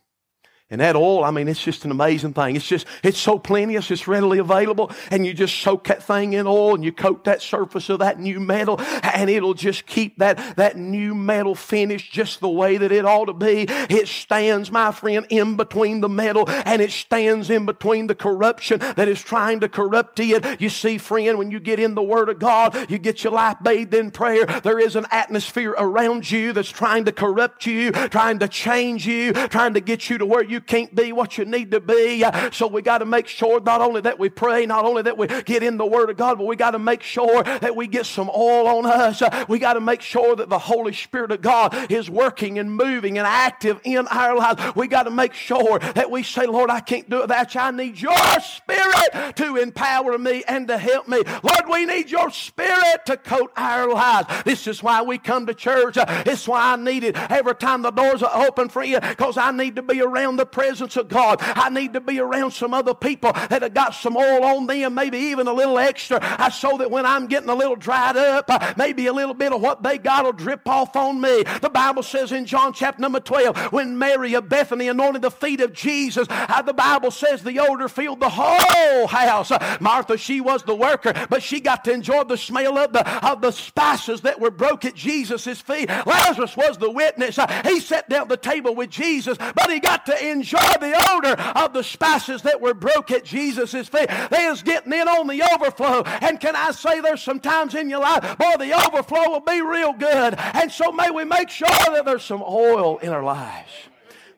And 0.70 0.82
that 0.82 0.96
oil, 0.96 1.24
I 1.24 1.30
mean, 1.30 1.48
it's 1.48 1.62
just 1.62 1.86
an 1.86 1.90
amazing 1.90 2.34
thing. 2.34 2.54
It's 2.54 2.66
just, 2.66 2.86
it's 3.02 3.18
so 3.18 3.38
plenteous, 3.38 3.90
it's 3.90 4.06
readily 4.06 4.38
available, 4.38 4.92
and 5.10 5.24
you 5.24 5.32
just 5.32 5.58
soak 5.60 5.86
that 5.88 6.02
thing 6.02 6.34
in 6.34 6.46
oil 6.46 6.74
and 6.74 6.84
you 6.84 6.92
coat 6.92 7.24
that 7.24 7.40
surface 7.40 7.88
of 7.88 8.00
that 8.00 8.20
new 8.20 8.38
metal, 8.38 8.78
and 9.02 9.30
it'll 9.30 9.54
just 9.54 9.86
keep 9.86 10.18
that, 10.18 10.56
that 10.56 10.76
new 10.76 11.14
metal 11.14 11.54
finish 11.54 12.10
just 12.10 12.40
the 12.40 12.50
way 12.50 12.76
that 12.76 12.92
it 12.92 13.06
ought 13.06 13.26
to 13.26 13.32
be. 13.32 13.64
It 13.88 14.08
stands, 14.08 14.70
my 14.70 14.92
friend, 14.92 15.26
in 15.30 15.56
between 15.56 16.02
the 16.02 16.08
metal, 16.10 16.44
and 16.48 16.82
it 16.82 16.90
stands 16.90 17.48
in 17.48 17.64
between 17.64 18.06
the 18.06 18.14
corruption 18.14 18.80
that 18.80 19.08
is 19.08 19.22
trying 19.22 19.60
to 19.60 19.70
corrupt 19.70 20.20
it. 20.20 20.60
You 20.60 20.68
see, 20.68 20.98
friend, 20.98 21.38
when 21.38 21.50
you 21.50 21.60
get 21.60 21.80
in 21.80 21.94
the 21.94 22.02
Word 22.02 22.28
of 22.28 22.38
God, 22.38 22.90
you 22.90 22.98
get 22.98 23.24
your 23.24 23.32
life 23.32 23.56
bathed 23.62 23.94
in 23.94 24.10
prayer. 24.10 24.44
There 24.44 24.78
is 24.78 24.96
an 24.96 25.06
atmosphere 25.10 25.74
around 25.78 26.30
you 26.30 26.52
that's 26.52 26.68
trying 26.68 27.06
to 27.06 27.12
corrupt 27.12 27.64
you, 27.64 27.90
trying 27.92 28.38
to 28.40 28.48
change 28.48 29.06
you, 29.06 29.32
trying 29.32 29.72
to 29.72 29.80
get 29.80 30.10
you 30.10 30.18
to 30.18 30.26
where 30.26 30.44
you 30.44 30.57
you 30.58 30.62
can't 30.62 30.92
be 30.92 31.12
what 31.12 31.38
you 31.38 31.44
need 31.44 31.70
to 31.70 31.78
be. 31.78 32.24
So 32.50 32.66
we 32.66 32.82
got 32.82 32.98
to 32.98 33.06
make 33.06 33.28
sure 33.28 33.60
not 33.60 33.80
only 33.80 34.00
that 34.00 34.18
we 34.18 34.28
pray, 34.28 34.66
not 34.66 34.84
only 34.84 35.02
that 35.02 35.16
we 35.16 35.28
get 35.42 35.62
in 35.62 35.76
the 35.76 35.86
Word 35.86 36.10
of 36.10 36.16
God, 36.16 36.38
but 36.38 36.48
we 36.48 36.56
got 36.56 36.72
to 36.72 36.80
make 36.80 37.00
sure 37.00 37.44
that 37.44 37.76
we 37.76 37.86
get 37.86 38.06
some 38.06 38.28
oil 38.28 38.66
on 38.66 38.86
us. 38.86 39.22
We 39.48 39.60
got 39.60 39.74
to 39.74 39.80
make 39.80 40.02
sure 40.02 40.34
that 40.34 40.48
the 40.48 40.58
Holy 40.58 40.92
Spirit 40.92 41.30
of 41.30 41.42
God 41.42 41.92
is 41.92 42.10
working 42.10 42.58
and 42.58 42.72
moving 42.72 43.18
and 43.18 43.26
active 43.26 43.80
in 43.84 44.08
our 44.08 44.36
lives. 44.36 44.74
We 44.74 44.88
got 44.88 45.04
to 45.04 45.12
make 45.12 45.32
sure 45.32 45.78
that 45.78 46.10
we 46.10 46.24
say, 46.24 46.46
Lord, 46.46 46.70
I 46.70 46.80
can't 46.80 47.08
do 47.08 47.22
it 47.22 47.28
you. 47.54 47.60
I 47.60 47.70
need 47.70 48.00
your 48.00 48.40
Spirit 48.40 49.36
to 49.36 49.56
empower 49.56 50.18
me 50.18 50.42
and 50.48 50.66
to 50.66 50.76
help 50.78 51.06
me. 51.06 51.22
Lord, 51.42 51.68
we 51.70 51.86
need 51.86 52.10
your 52.10 52.30
Spirit 52.30 53.06
to 53.06 53.16
coat 53.16 53.52
our 53.56 53.92
lives. 53.92 54.28
This 54.44 54.66
is 54.66 54.82
why 54.82 55.02
we 55.02 55.18
come 55.18 55.46
to 55.46 55.54
church. 55.54 55.96
It's 55.98 56.48
why 56.48 56.72
I 56.72 56.76
need 56.76 57.04
it 57.04 57.16
every 57.30 57.54
time 57.54 57.82
the 57.82 57.90
doors 57.90 58.22
are 58.22 58.46
open 58.46 58.68
for 58.68 58.82
you 58.82 58.98
because 59.00 59.36
I 59.36 59.52
need 59.52 59.76
to 59.76 59.82
be 59.82 60.00
around 60.00 60.36
the 60.36 60.46
presence 60.48 60.96
of 60.96 61.08
God. 61.08 61.38
I 61.40 61.70
need 61.70 61.92
to 61.94 62.00
be 62.00 62.20
around 62.20 62.52
some 62.52 62.74
other 62.74 62.94
people 62.94 63.32
that 63.32 63.62
have 63.62 63.74
got 63.74 63.94
some 63.94 64.16
oil 64.16 64.44
on 64.44 64.66
them, 64.66 64.94
maybe 64.94 65.18
even 65.18 65.46
a 65.46 65.52
little 65.52 65.78
extra. 65.78 66.18
I 66.20 66.50
so 66.50 66.76
that 66.78 66.90
when 66.90 67.06
I'm 67.06 67.26
getting 67.26 67.48
a 67.48 67.54
little 67.54 67.76
dried 67.76 68.16
up, 68.16 68.46
uh, 68.48 68.74
maybe 68.76 69.06
a 69.06 69.12
little 69.12 69.34
bit 69.34 69.52
of 69.52 69.60
what 69.60 69.82
they 69.82 69.98
got 69.98 70.24
will 70.24 70.32
drip 70.32 70.66
off 70.68 70.96
on 70.96 71.20
me. 71.20 71.44
The 71.60 71.70
Bible 71.72 72.02
says 72.02 72.32
in 72.32 72.46
John 72.46 72.72
chapter 72.72 73.00
number 73.00 73.20
12, 73.20 73.72
when 73.72 73.98
Mary 73.98 74.34
of 74.34 74.48
Bethany 74.48 74.88
anointed 74.88 75.22
the 75.22 75.30
feet 75.30 75.60
of 75.60 75.72
Jesus, 75.72 76.26
uh, 76.30 76.62
the 76.62 76.72
Bible 76.72 77.10
says 77.10 77.42
the 77.42 77.60
odor 77.60 77.88
filled 77.88 78.20
the 78.20 78.30
whole 78.30 79.06
house. 79.06 79.50
Uh, 79.50 79.76
Martha, 79.80 80.16
she 80.16 80.40
was 80.40 80.62
the 80.62 80.74
worker, 80.74 81.12
but 81.30 81.42
she 81.42 81.60
got 81.60 81.84
to 81.84 81.92
enjoy 81.92 82.24
the 82.24 82.36
smell 82.36 82.78
of 82.78 82.92
the, 82.92 83.26
of 83.26 83.40
the 83.40 83.50
spices 83.50 84.22
that 84.22 84.40
were 84.40 84.50
broke 84.50 84.84
at 84.84 84.94
Jesus' 84.94 85.60
feet. 85.60 85.88
Lazarus 85.88 86.56
was 86.56 86.78
the 86.78 86.90
witness. 86.90 87.38
He 87.64 87.80
sat 87.80 88.08
down 88.08 88.22
at 88.22 88.28
the 88.28 88.36
table 88.36 88.74
with 88.74 88.90
Jesus, 88.90 89.38
but 89.38 89.70
he 89.70 89.80
got 89.80 90.06
to 90.06 90.28
enjoy 90.28 90.37
enjoy 90.38 90.58
the 90.80 90.94
odor 91.10 91.40
of 91.58 91.72
the 91.72 91.82
spices 91.82 92.42
that 92.42 92.60
were 92.60 92.74
broke 92.74 93.10
at 93.10 93.24
Jesus' 93.24 93.88
feet. 93.88 94.08
They 94.30 94.44
is 94.46 94.62
getting 94.62 94.92
in 94.92 95.08
on 95.08 95.26
the 95.26 95.42
overflow. 95.54 96.02
And 96.20 96.40
can 96.40 96.54
I 96.54 96.70
say 96.70 97.00
there's 97.00 97.22
some 97.22 97.40
times 97.40 97.74
in 97.74 97.90
your 97.90 98.00
life, 98.00 98.38
boy, 98.38 98.54
the 98.58 98.72
overflow 98.86 99.30
will 99.30 99.40
be 99.40 99.60
real 99.60 99.92
good. 99.92 100.34
And 100.38 100.70
so 100.70 100.92
may 100.92 101.10
we 101.10 101.24
make 101.24 101.50
sure 101.50 101.68
that 101.68 102.04
there's 102.04 102.24
some 102.24 102.42
oil 102.42 102.98
in 102.98 103.10
our 103.10 103.22
lives. 103.22 103.70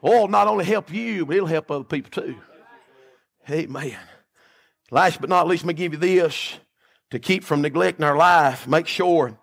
Oil 0.03 0.29
not 0.29 0.49
only 0.49 0.65
help 0.65 0.93
you, 0.93 1.27
but 1.27 1.37
it'll 1.37 1.47
help 1.47 1.71
other 1.71 1.85
people 1.85 2.11
too. 2.11 2.37
Amen. 3.49 3.99
Last 4.91 5.21
but 5.21 5.29
not 5.29 5.47
least, 5.47 5.65
let 5.65 5.69
me 5.69 5.75
give 5.75 5.93
you 5.93 5.99
this 5.99 6.59
to 7.11 7.19
keep 7.19 7.45
from 7.45 7.61
neglecting 7.61 8.05
our 8.05 8.17
life. 8.17 8.67
Make 8.67 8.87
sure 8.87 9.39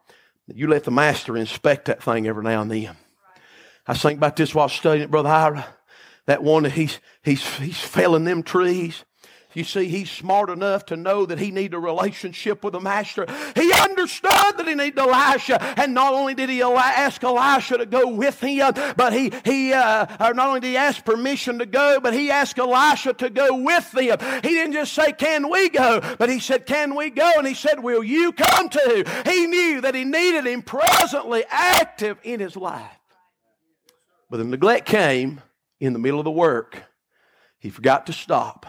that 0.47 0.57
you 0.57 0.67
let 0.67 0.83
the 0.83 0.91
master 0.91 1.37
inspect 1.37 1.85
that 1.85 2.01
thing 2.01 2.27
every 2.27 2.43
now 2.43 2.61
and 2.61 2.71
then. 2.71 2.95
I 3.85 3.93
think 3.93 4.17
about 4.17 4.35
this 4.35 4.53
while 4.53 4.67
studying 4.67 5.05
it, 5.05 5.11
Brother 5.11 5.29
Ira 5.29 5.76
that 6.27 6.43
one 6.43 6.65
he's, 6.65 6.99
he's, 7.23 7.43
he's 7.57 7.79
felling 7.79 8.25
them 8.25 8.43
trees. 8.43 9.03
You 9.53 9.63
see, 9.63 9.85
he's 9.85 10.11
smart 10.11 10.51
enough 10.51 10.85
to 10.87 10.95
know 10.95 11.25
that 11.25 11.39
he 11.39 11.49
needed 11.49 11.73
a 11.73 11.79
relationship 11.79 12.63
with 12.63 12.73
the 12.73 12.79
master. 12.79 13.25
He 13.55 13.73
understood 13.73 14.55
that 14.55 14.65
he 14.67 14.75
needed 14.75 14.99
Elisha. 14.99 15.59
And 15.79 15.95
not 15.95 16.13
only 16.13 16.35
did 16.35 16.47
he 16.47 16.61
ask 16.61 17.23
Elisha 17.23 17.79
to 17.79 17.87
go 17.87 18.07
with 18.07 18.39
him, 18.39 18.71
but 18.95 19.13
he, 19.13 19.31
he 19.45 19.73
uh, 19.73 20.05
or 20.19 20.35
not 20.35 20.49
only 20.49 20.59
did 20.59 20.67
he 20.67 20.77
ask 20.77 21.03
permission 21.03 21.57
to 21.57 21.65
go, 21.65 21.99
but 21.99 22.13
he 22.13 22.29
asked 22.29 22.59
Elisha 22.59 23.13
to 23.13 23.31
go 23.31 23.57
with 23.57 23.91
them. 23.93 24.19
He 24.43 24.49
didn't 24.49 24.73
just 24.73 24.93
say, 24.93 25.11
Can 25.11 25.49
we 25.49 25.69
go? 25.69 26.01
But 26.19 26.29
he 26.29 26.39
said, 26.39 26.67
Can 26.67 26.93
we 26.93 27.09
go? 27.09 27.31
And 27.37 27.47
he 27.47 27.55
said, 27.55 27.81
Will 27.81 28.03
you 28.03 28.33
come 28.33 28.69
too? 28.69 29.05
He 29.25 29.47
knew 29.47 29.81
that 29.81 29.95
he 29.95 30.03
needed 30.03 30.45
him 30.45 30.61
presently 30.61 31.45
active 31.49 32.19
in 32.21 32.39
his 32.39 32.55
life. 32.55 32.91
But 34.29 34.37
the 34.37 34.43
neglect 34.43 34.85
came 34.85 35.41
in 35.79 35.93
the 35.93 35.99
middle 35.99 36.19
of 36.19 36.25
the 36.25 36.31
work, 36.31 36.83
he 37.59 37.69
forgot 37.69 38.07
to 38.07 38.13
stop. 38.13 38.65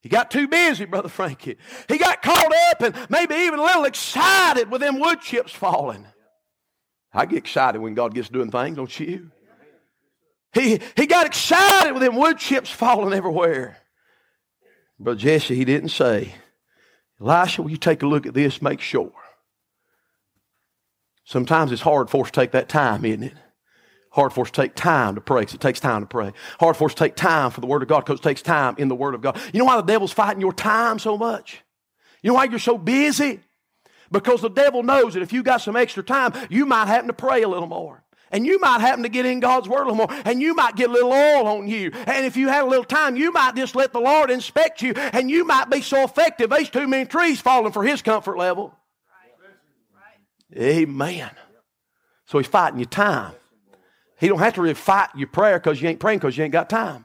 He 0.00 0.08
got 0.08 0.30
too 0.30 0.46
busy, 0.46 0.84
Brother 0.84 1.08
Frankie. 1.08 1.56
He 1.88 1.98
got 1.98 2.22
caught 2.22 2.52
up 2.70 2.82
and 2.82 3.10
maybe 3.10 3.34
even 3.34 3.58
a 3.58 3.62
little 3.62 3.84
excited 3.84 4.70
with 4.70 4.80
them 4.80 5.00
wood 5.00 5.20
chips 5.20 5.52
falling. 5.52 6.06
I 7.12 7.26
get 7.26 7.38
excited 7.38 7.80
when 7.80 7.94
God 7.94 8.14
gets 8.14 8.28
doing 8.28 8.50
things, 8.50 8.76
don't 8.76 9.00
you? 9.00 9.30
He, 10.52 10.80
he 10.96 11.06
got 11.06 11.26
excited 11.26 11.92
with 11.92 12.02
them 12.02 12.16
wood 12.16 12.38
chips 12.38 12.70
falling 12.70 13.14
everywhere. 13.14 13.78
Brother 14.98 15.18
Jesse, 15.18 15.54
he 15.54 15.64
didn't 15.64 15.90
say, 15.90 16.34
Elisha, 17.20 17.62
will 17.62 17.70
you 17.70 17.76
take 17.76 18.02
a 18.02 18.06
look 18.06 18.26
at 18.26 18.34
this? 18.34 18.62
Make 18.62 18.80
sure. 18.80 19.12
Sometimes 21.24 21.72
it's 21.72 21.82
hard 21.82 22.08
for 22.08 22.24
us 22.24 22.30
to 22.30 22.40
take 22.40 22.52
that 22.52 22.68
time, 22.68 23.04
isn't 23.04 23.24
it? 23.24 23.34
Hard 24.16 24.32
for 24.32 24.40
us 24.40 24.50
to 24.50 24.62
take 24.62 24.74
time 24.74 25.14
to 25.14 25.20
pray 25.20 25.42
because 25.42 25.54
it 25.56 25.60
takes 25.60 25.78
time 25.78 26.00
to 26.00 26.06
pray. 26.06 26.32
Hard 26.58 26.74
for 26.78 26.86
us 26.86 26.94
to 26.94 26.98
take 26.98 27.16
time 27.16 27.50
for 27.50 27.60
the 27.60 27.66
Word 27.66 27.82
of 27.82 27.88
God 27.88 28.00
because 28.00 28.18
it 28.18 28.22
takes 28.22 28.40
time 28.40 28.74
in 28.78 28.88
the 28.88 28.94
Word 28.94 29.14
of 29.14 29.20
God. 29.20 29.38
You 29.52 29.58
know 29.58 29.66
why 29.66 29.76
the 29.76 29.82
devil's 29.82 30.10
fighting 30.10 30.40
your 30.40 30.54
time 30.54 30.98
so 30.98 31.18
much? 31.18 31.62
You 32.22 32.30
know 32.30 32.34
why 32.36 32.44
you're 32.44 32.58
so 32.58 32.78
busy? 32.78 33.40
Because 34.10 34.40
the 34.40 34.48
devil 34.48 34.82
knows 34.82 35.12
that 35.12 35.22
if 35.22 35.34
you 35.34 35.42
got 35.42 35.60
some 35.60 35.76
extra 35.76 36.02
time, 36.02 36.32
you 36.48 36.64
might 36.64 36.86
happen 36.86 37.08
to 37.08 37.12
pray 37.12 37.42
a 37.42 37.48
little 37.48 37.68
more. 37.68 38.04
And 38.30 38.46
you 38.46 38.58
might 38.58 38.80
happen 38.80 39.02
to 39.02 39.10
get 39.10 39.26
in 39.26 39.38
God's 39.38 39.68
Word 39.68 39.82
a 39.82 39.90
little 39.90 40.06
more. 40.08 40.22
And 40.24 40.40
you 40.40 40.54
might 40.54 40.76
get 40.76 40.88
a 40.88 40.92
little 40.94 41.12
oil 41.12 41.46
on 41.46 41.68
you. 41.68 41.90
And 42.06 42.24
if 42.24 42.38
you 42.38 42.48
had 42.48 42.64
a 42.64 42.66
little 42.66 42.84
time, 42.84 43.16
you 43.16 43.32
might 43.32 43.54
just 43.54 43.76
let 43.76 43.92
the 43.92 44.00
Lord 44.00 44.30
inspect 44.30 44.80
you. 44.80 44.94
And 44.94 45.30
you 45.30 45.44
might 45.44 45.68
be 45.68 45.82
so 45.82 46.04
effective, 46.04 46.48
there's 46.48 46.70
too 46.70 46.88
many 46.88 47.04
trees 47.04 47.42
falling 47.42 47.72
for 47.72 47.84
His 47.84 48.00
comfort 48.00 48.38
level. 48.38 48.74
Right. 49.94 50.58
Amen. 50.58 51.30
So 52.24 52.38
He's 52.38 52.46
fighting 52.46 52.78
your 52.78 52.88
time. 52.88 53.34
He 54.18 54.28
don't 54.28 54.38
have 54.38 54.54
to 54.54 54.62
really 54.62 54.74
fight 54.74 55.10
your 55.14 55.28
prayer 55.28 55.58
because 55.58 55.80
you 55.80 55.88
ain't 55.88 56.00
praying 56.00 56.18
because 56.18 56.36
you 56.36 56.44
ain't 56.44 56.52
got 56.52 56.70
time. 56.70 57.04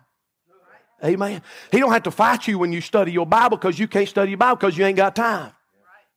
Amen. 1.03 1.41
He 1.71 1.79
don't 1.79 1.91
have 1.91 2.03
to 2.03 2.11
fight 2.11 2.47
you 2.47 2.59
when 2.59 2.71
you 2.71 2.79
study 2.79 3.11
your 3.11 3.25
Bible 3.25 3.57
because 3.57 3.79
you 3.79 3.87
can't 3.87 4.07
study 4.07 4.31
your 4.31 4.37
Bible 4.37 4.57
because 4.57 4.77
you 4.77 4.85
ain't 4.85 4.97
got 4.97 5.15
time. 5.15 5.51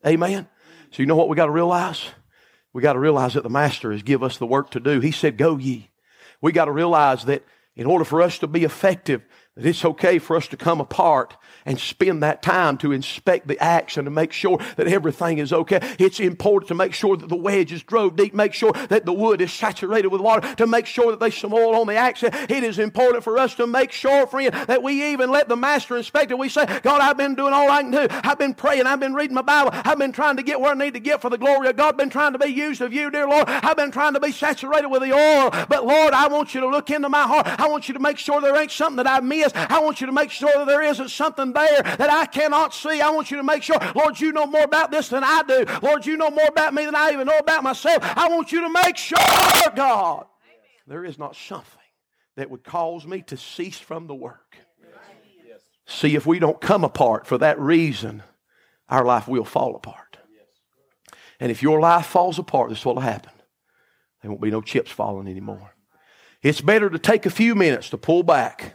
Amen. 0.06 0.46
So 0.90 1.02
you 1.02 1.06
know 1.06 1.16
what 1.16 1.28
we 1.28 1.36
got 1.36 1.46
to 1.46 1.52
realize? 1.52 2.04
We 2.72 2.82
got 2.82 2.92
to 2.92 2.98
realize 2.98 3.34
that 3.34 3.42
the 3.42 3.50
Master 3.50 3.92
has 3.92 4.02
give 4.02 4.22
us 4.22 4.36
the 4.36 4.46
work 4.46 4.70
to 4.70 4.80
do. 4.80 5.00
He 5.00 5.10
said, 5.10 5.38
Go 5.38 5.56
ye. 5.56 5.90
We 6.40 6.52
got 6.52 6.66
to 6.66 6.72
realize 6.72 7.24
that 7.24 7.44
in 7.76 7.86
order 7.86 8.04
for 8.04 8.20
us 8.20 8.38
to 8.40 8.46
be 8.46 8.64
effective, 8.64 9.22
that 9.56 9.66
it's 9.66 9.84
okay 9.84 10.18
for 10.18 10.36
us 10.36 10.48
to 10.48 10.56
come 10.56 10.80
apart 10.80 11.36
and 11.64 11.78
spend 11.78 12.22
that 12.22 12.42
time 12.42 12.76
to 12.76 12.90
inspect 12.90 13.46
the 13.46 13.58
action 13.62 14.04
to 14.04 14.10
make 14.10 14.32
sure 14.32 14.58
that 14.76 14.88
everything 14.88 15.38
is 15.38 15.52
okay. 15.52 15.78
It's 15.98 16.18
important 16.18 16.68
to 16.68 16.74
make 16.74 16.92
sure 16.92 17.16
that 17.16 17.28
the 17.28 17.36
wedge 17.36 17.72
is 17.72 17.82
drove 17.82 18.16
deep, 18.16 18.34
make 18.34 18.52
sure 18.52 18.72
that 18.72 19.06
the 19.06 19.12
wood 19.12 19.40
is 19.40 19.52
saturated 19.52 20.08
with 20.08 20.20
water, 20.20 20.54
to 20.56 20.66
make 20.66 20.86
sure 20.86 21.12
that 21.12 21.20
there's 21.20 21.36
some 21.36 21.54
oil 21.54 21.76
on 21.76 21.86
the 21.86 21.94
axe. 21.94 22.24
It 22.24 22.64
is 22.64 22.80
important 22.80 23.22
for 23.22 23.38
us 23.38 23.54
to 23.54 23.66
make 23.66 23.92
sure, 23.92 24.26
friend, 24.26 24.52
that 24.52 24.82
we 24.82 25.12
even 25.12 25.30
let 25.30 25.48
the 25.48 25.56
master 25.56 25.96
inspect 25.96 26.32
it. 26.32 26.38
We 26.38 26.48
say, 26.48 26.66
God, 26.82 27.00
I've 27.00 27.16
been 27.16 27.36
doing 27.36 27.54
all 27.54 27.70
I 27.70 27.82
can 27.82 27.92
do. 27.92 28.08
I've 28.10 28.38
been 28.38 28.54
praying. 28.54 28.86
I've 28.86 29.00
been 29.00 29.14
reading 29.14 29.36
my 29.36 29.42
Bible. 29.42 29.70
I've 29.72 29.98
been 29.98 30.12
trying 30.12 30.36
to 30.36 30.42
get 30.42 30.60
where 30.60 30.72
I 30.72 30.74
need 30.74 30.94
to 30.94 31.00
get 31.00 31.22
for 31.22 31.30
the 31.30 31.38
glory 31.38 31.68
of 31.68 31.76
God. 31.76 31.94
I've 31.94 31.98
been 31.98 32.10
trying 32.10 32.32
to 32.32 32.38
be 32.38 32.48
used 32.48 32.80
of 32.80 32.92
you, 32.92 33.08
dear 33.08 33.28
Lord. 33.28 33.48
I've 33.48 33.76
been 33.76 33.92
trying 33.92 34.14
to 34.14 34.20
be 34.20 34.32
saturated 34.32 34.88
with 34.88 35.02
the 35.02 35.12
oil. 35.12 35.50
But 35.68 35.86
Lord, 35.86 36.12
I 36.12 36.26
want 36.26 36.54
you 36.54 36.60
to 36.60 36.68
look 36.68 36.90
into 36.90 37.08
my 37.08 37.22
heart. 37.22 37.46
I 37.46 37.68
want 37.68 37.88
you 37.88 37.94
to 37.94 38.00
make 38.00 38.18
sure 38.18 38.40
there 38.40 38.56
ain't 38.56 38.72
something 38.72 38.96
that 38.96 39.06
I 39.06 39.20
missed. 39.20 39.43
I 39.54 39.80
want 39.80 40.00
you 40.00 40.06
to 40.06 40.12
make 40.12 40.30
sure 40.30 40.52
that 40.54 40.66
there 40.66 40.82
isn't 40.82 41.10
something 41.10 41.52
there 41.52 41.82
that 41.82 42.10
I 42.10 42.26
cannot 42.26 42.74
see. 42.74 43.00
I 43.00 43.10
want 43.10 43.30
you 43.30 43.36
to 43.36 43.42
make 43.42 43.62
sure, 43.62 43.76
Lord, 43.94 44.20
you 44.20 44.32
know 44.32 44.46
more 44.46 44.64
about 44.64 44.90
this 44.90 45.08
than 45.08 45.24
I 45.24 45.42
do. 45.46 45.64
Lord, 45.82 46.06
you 46.06 46.16
know 46.16 46.30
more 46.30 46.46
about 46.48 46.74
me 46.74 46.84
than 46.84 46.94
I 46.94 47.10
even 47.12 47.26
know 47.26 47.38
about 47.38 47.62
myself. 47.62 47.98
I 48.02 48.28
want 48.28 48.52
you 48.52 48.60
to 48.62 48.70
make 48.70 48.96
sure, 48.96 49.18
God, 49.74 50.26
there 50.86 51.04
is 51.04 51.18
not 51.18 51.36
something 51.36 51.80
that 52.36 52.50
would 52.50 52.64
cause 52.64 53.06
me 53.06 53.22
to 53.22 53.36
cease 53.36 53.78
from 53.78 54.06
the 54.06 54.14
work. 54.14 54.56
See, 55.86 56.14
if 56.16 56.26
we 56.26 56.38
don't 56.38 56.60
come 56.60 56.82
apart 56.82 57.26
for 57.26 57.38
that 57.38 57.58
reason, 57.60 58.22
our 58.88 59.04
life 59.04 59.28
will 59.28 59.44
fall 59.44 59.76
apart. 59.76 60.18
And 61.40 61.50
if 61.50 61.62
your 61.62 61.80
life 61.80 62.06
falls 62.06 62.38
apart, 62.38 62.70
this 62.70 62.84
will 62.84 63.00
happen. 63.00 63.32
There 64.22 64.30
won't 64.30 64.40
be 64.40 64.50
no 64.50 64.62
chips 64.62 64.90
falling 64.90 65.28
anymore. 65.28 65.74
It's 66.42 66.60
better 66.60 66.88
to 66.88 66.98
take 66.98 67.26
a 67.26 67.30
few 67.30 67.54
minutes 67.54 67.90
to 67.90 67.98
pull 67.98 68.22
back. 68.22 68.74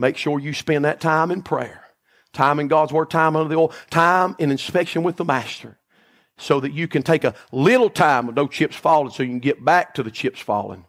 Make 0.00 0.16
sure 0.16 0.40
you 0.40 0.54
spend 0.54 0.86
that 0.86 0.98
time 0.98 1.30
in 1.30 1.42
prayer, 1.42 1.84
time 2.32 2.58
in 2.58 2.68
God's 2.68 2.90
Word, 2.90 3.10
time 3.10 3.36
under 3.36 3.50
the 3.50 3.60
oil, 3.60 3.72
time 3.90 4.34
in 4.38 4.50
inspection 4.50 5.02
with 5.02 5.16
the 5.16 5.26
Master, 5.26 5.78
so 6.38 6.58
that 6.60 6.72
you 6.72 6.88
can 6.88 7.02
take 7.02 7.22
a 7.22 7.34
little 7.52 7.90
time 7.90 8.26
with 8.26 8.34
no 8.34 8.46
chips 8.46 8.74
falling 8.74 9.12
so 9.12 9.22
you 9.22 9.28
can 9.28 9.40
get 9.40 9.62
back 9.62 9.92
to 9.94 10.02
the 10.02 10.10
chips 10.10 10.40
falling. 10.40 10.86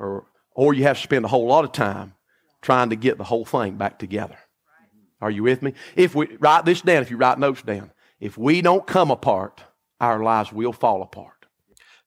Or, 0.00 0.26
or 0.56 0.74
you 0.74 0.82
have 0.82 0.96
to 0.96 1.02
spend 1.04 1.24
a 1.24 1.28
whole 1.28 1.46
lot 1.46 1.64
of 1.64 1.70
time 1.70 2.14
trying 2.62 2.90
to 2.90 2.96
get 2.96 3.16
the 3.16 3.22
whole 3.22 3.44
thing 3.44 3.76
back 3.76 4.00
together. 4.00 4.38
Are 5.20 5.30
you 5.30 5.44
with 5.44 5.62
me? 5.62 5.74
If 5.94 6.16
we 6.16 6.36
write 6.40 6.64
this 6.64 6.80
down, 6.80 7.02
if 7.02 7.12
you 7.12 7.16
write 7.16 7.38
notes 7.38 7.62
down, 7.62 7.92
if 8.18 8.36
we 8.36 8.60
don't 8.60 8.88
come 8.88 9.12
apart, 9.12 9.62
our 10.00 10.20
lives 10.20 10.52
will 10.52 10.72
fall 10.72 11.02
apart. 11.02 11.39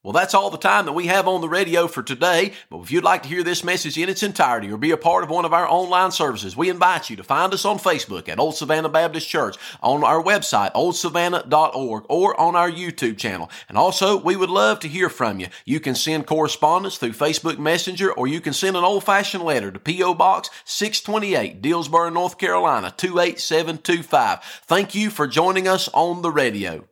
Well, 0.03 0.11
that's 0.11 0.33
all 0.33 0.49
the 0.49 0.57
time 0.57 0.85
that 0.85 0.91
we 0.91 1.07
have 1.07 1.29
on 1.29 1.39
the 1.39 1.47
radio 1.47 1.87
for 1.87 2.03
today. 2.03 2.51
But 2.69 2.79
if 2.79 2.91
you'd 2.91 3.05
like 3.05 3.23
to 3.23 3.29
hear 3.29 3.41
this 3.41 3.63
message 3.63 3.97
in 3.97 4.09
its 4.09 4.21
entirety 4.21 4.69
or 4.69 4.75
be 4.75 4.91
a 4.91 4.97
part 4.97 5.23
of 5.23 5.29
one 5.29 5.45
of 5.45 5.53
our 5.53 5.65
online 5.65 6.11
services, 6.11 6.57
we 6.57 6.69
invite 6.69 7.09
you 7.09 7.15
to 7.15 7.23
find 7.23 7.53
us 7.53 7.63
on 7.63 7.79
Facebook 7.79 8.27
at 8.27 8.37
Old 8.37 8.57
Savannah 8.57 8.89
Baptist 8.89 9.29
Church, 9.29 9.55
on 9.81 10.03
our 10.03 10.21
website, 10.21 10.73
oldsavannah.org, 10.73 12.03
or 12.09 12.37
on 12.37 12.53
our 12.53 12.69
YouTube 12.69 13.17
channel. 13.17 13.49
And 13.69 13.77
also, 13.77 14.17
we 14.17 14.35
would 14.35 14.49
love 14.49 14.81
to 14.81 14.89
hear 14.89 15.07
from 15.07 15.39
you. 15.39 15.47
You 15.63 15.79
can 15.79 15.95
send 15.95 16.27
correspondence 16.27 16.97
through 16.97 17.13
Facebook 17.13 17.57
Messenger, 17.57 18.11
or 18.11 18.27
you 18.27 18.41
can 18.41 18.51
send 18.51 18.75
an 18.75 18.83
old 18.83 19.05
fashioned 19.05 19.45
letter 19.45 19.71
to 19.71 19.79
P.O. 19.79 20.15
Box 20.15 20.49
628, 20.65 21.61
Dillsboro, 21.61 22.09
North 22.09 22.37
Carolina 22.37 22.93
28725. 22.97 24.43
Thank 24.65 24.95
you 24.95 25.09
for 25.09 25.27
joining 25.27 25.65
us 25.65 25.87
on 25.93 26.23
the 26.23 26.31
radio. 26.31 26.83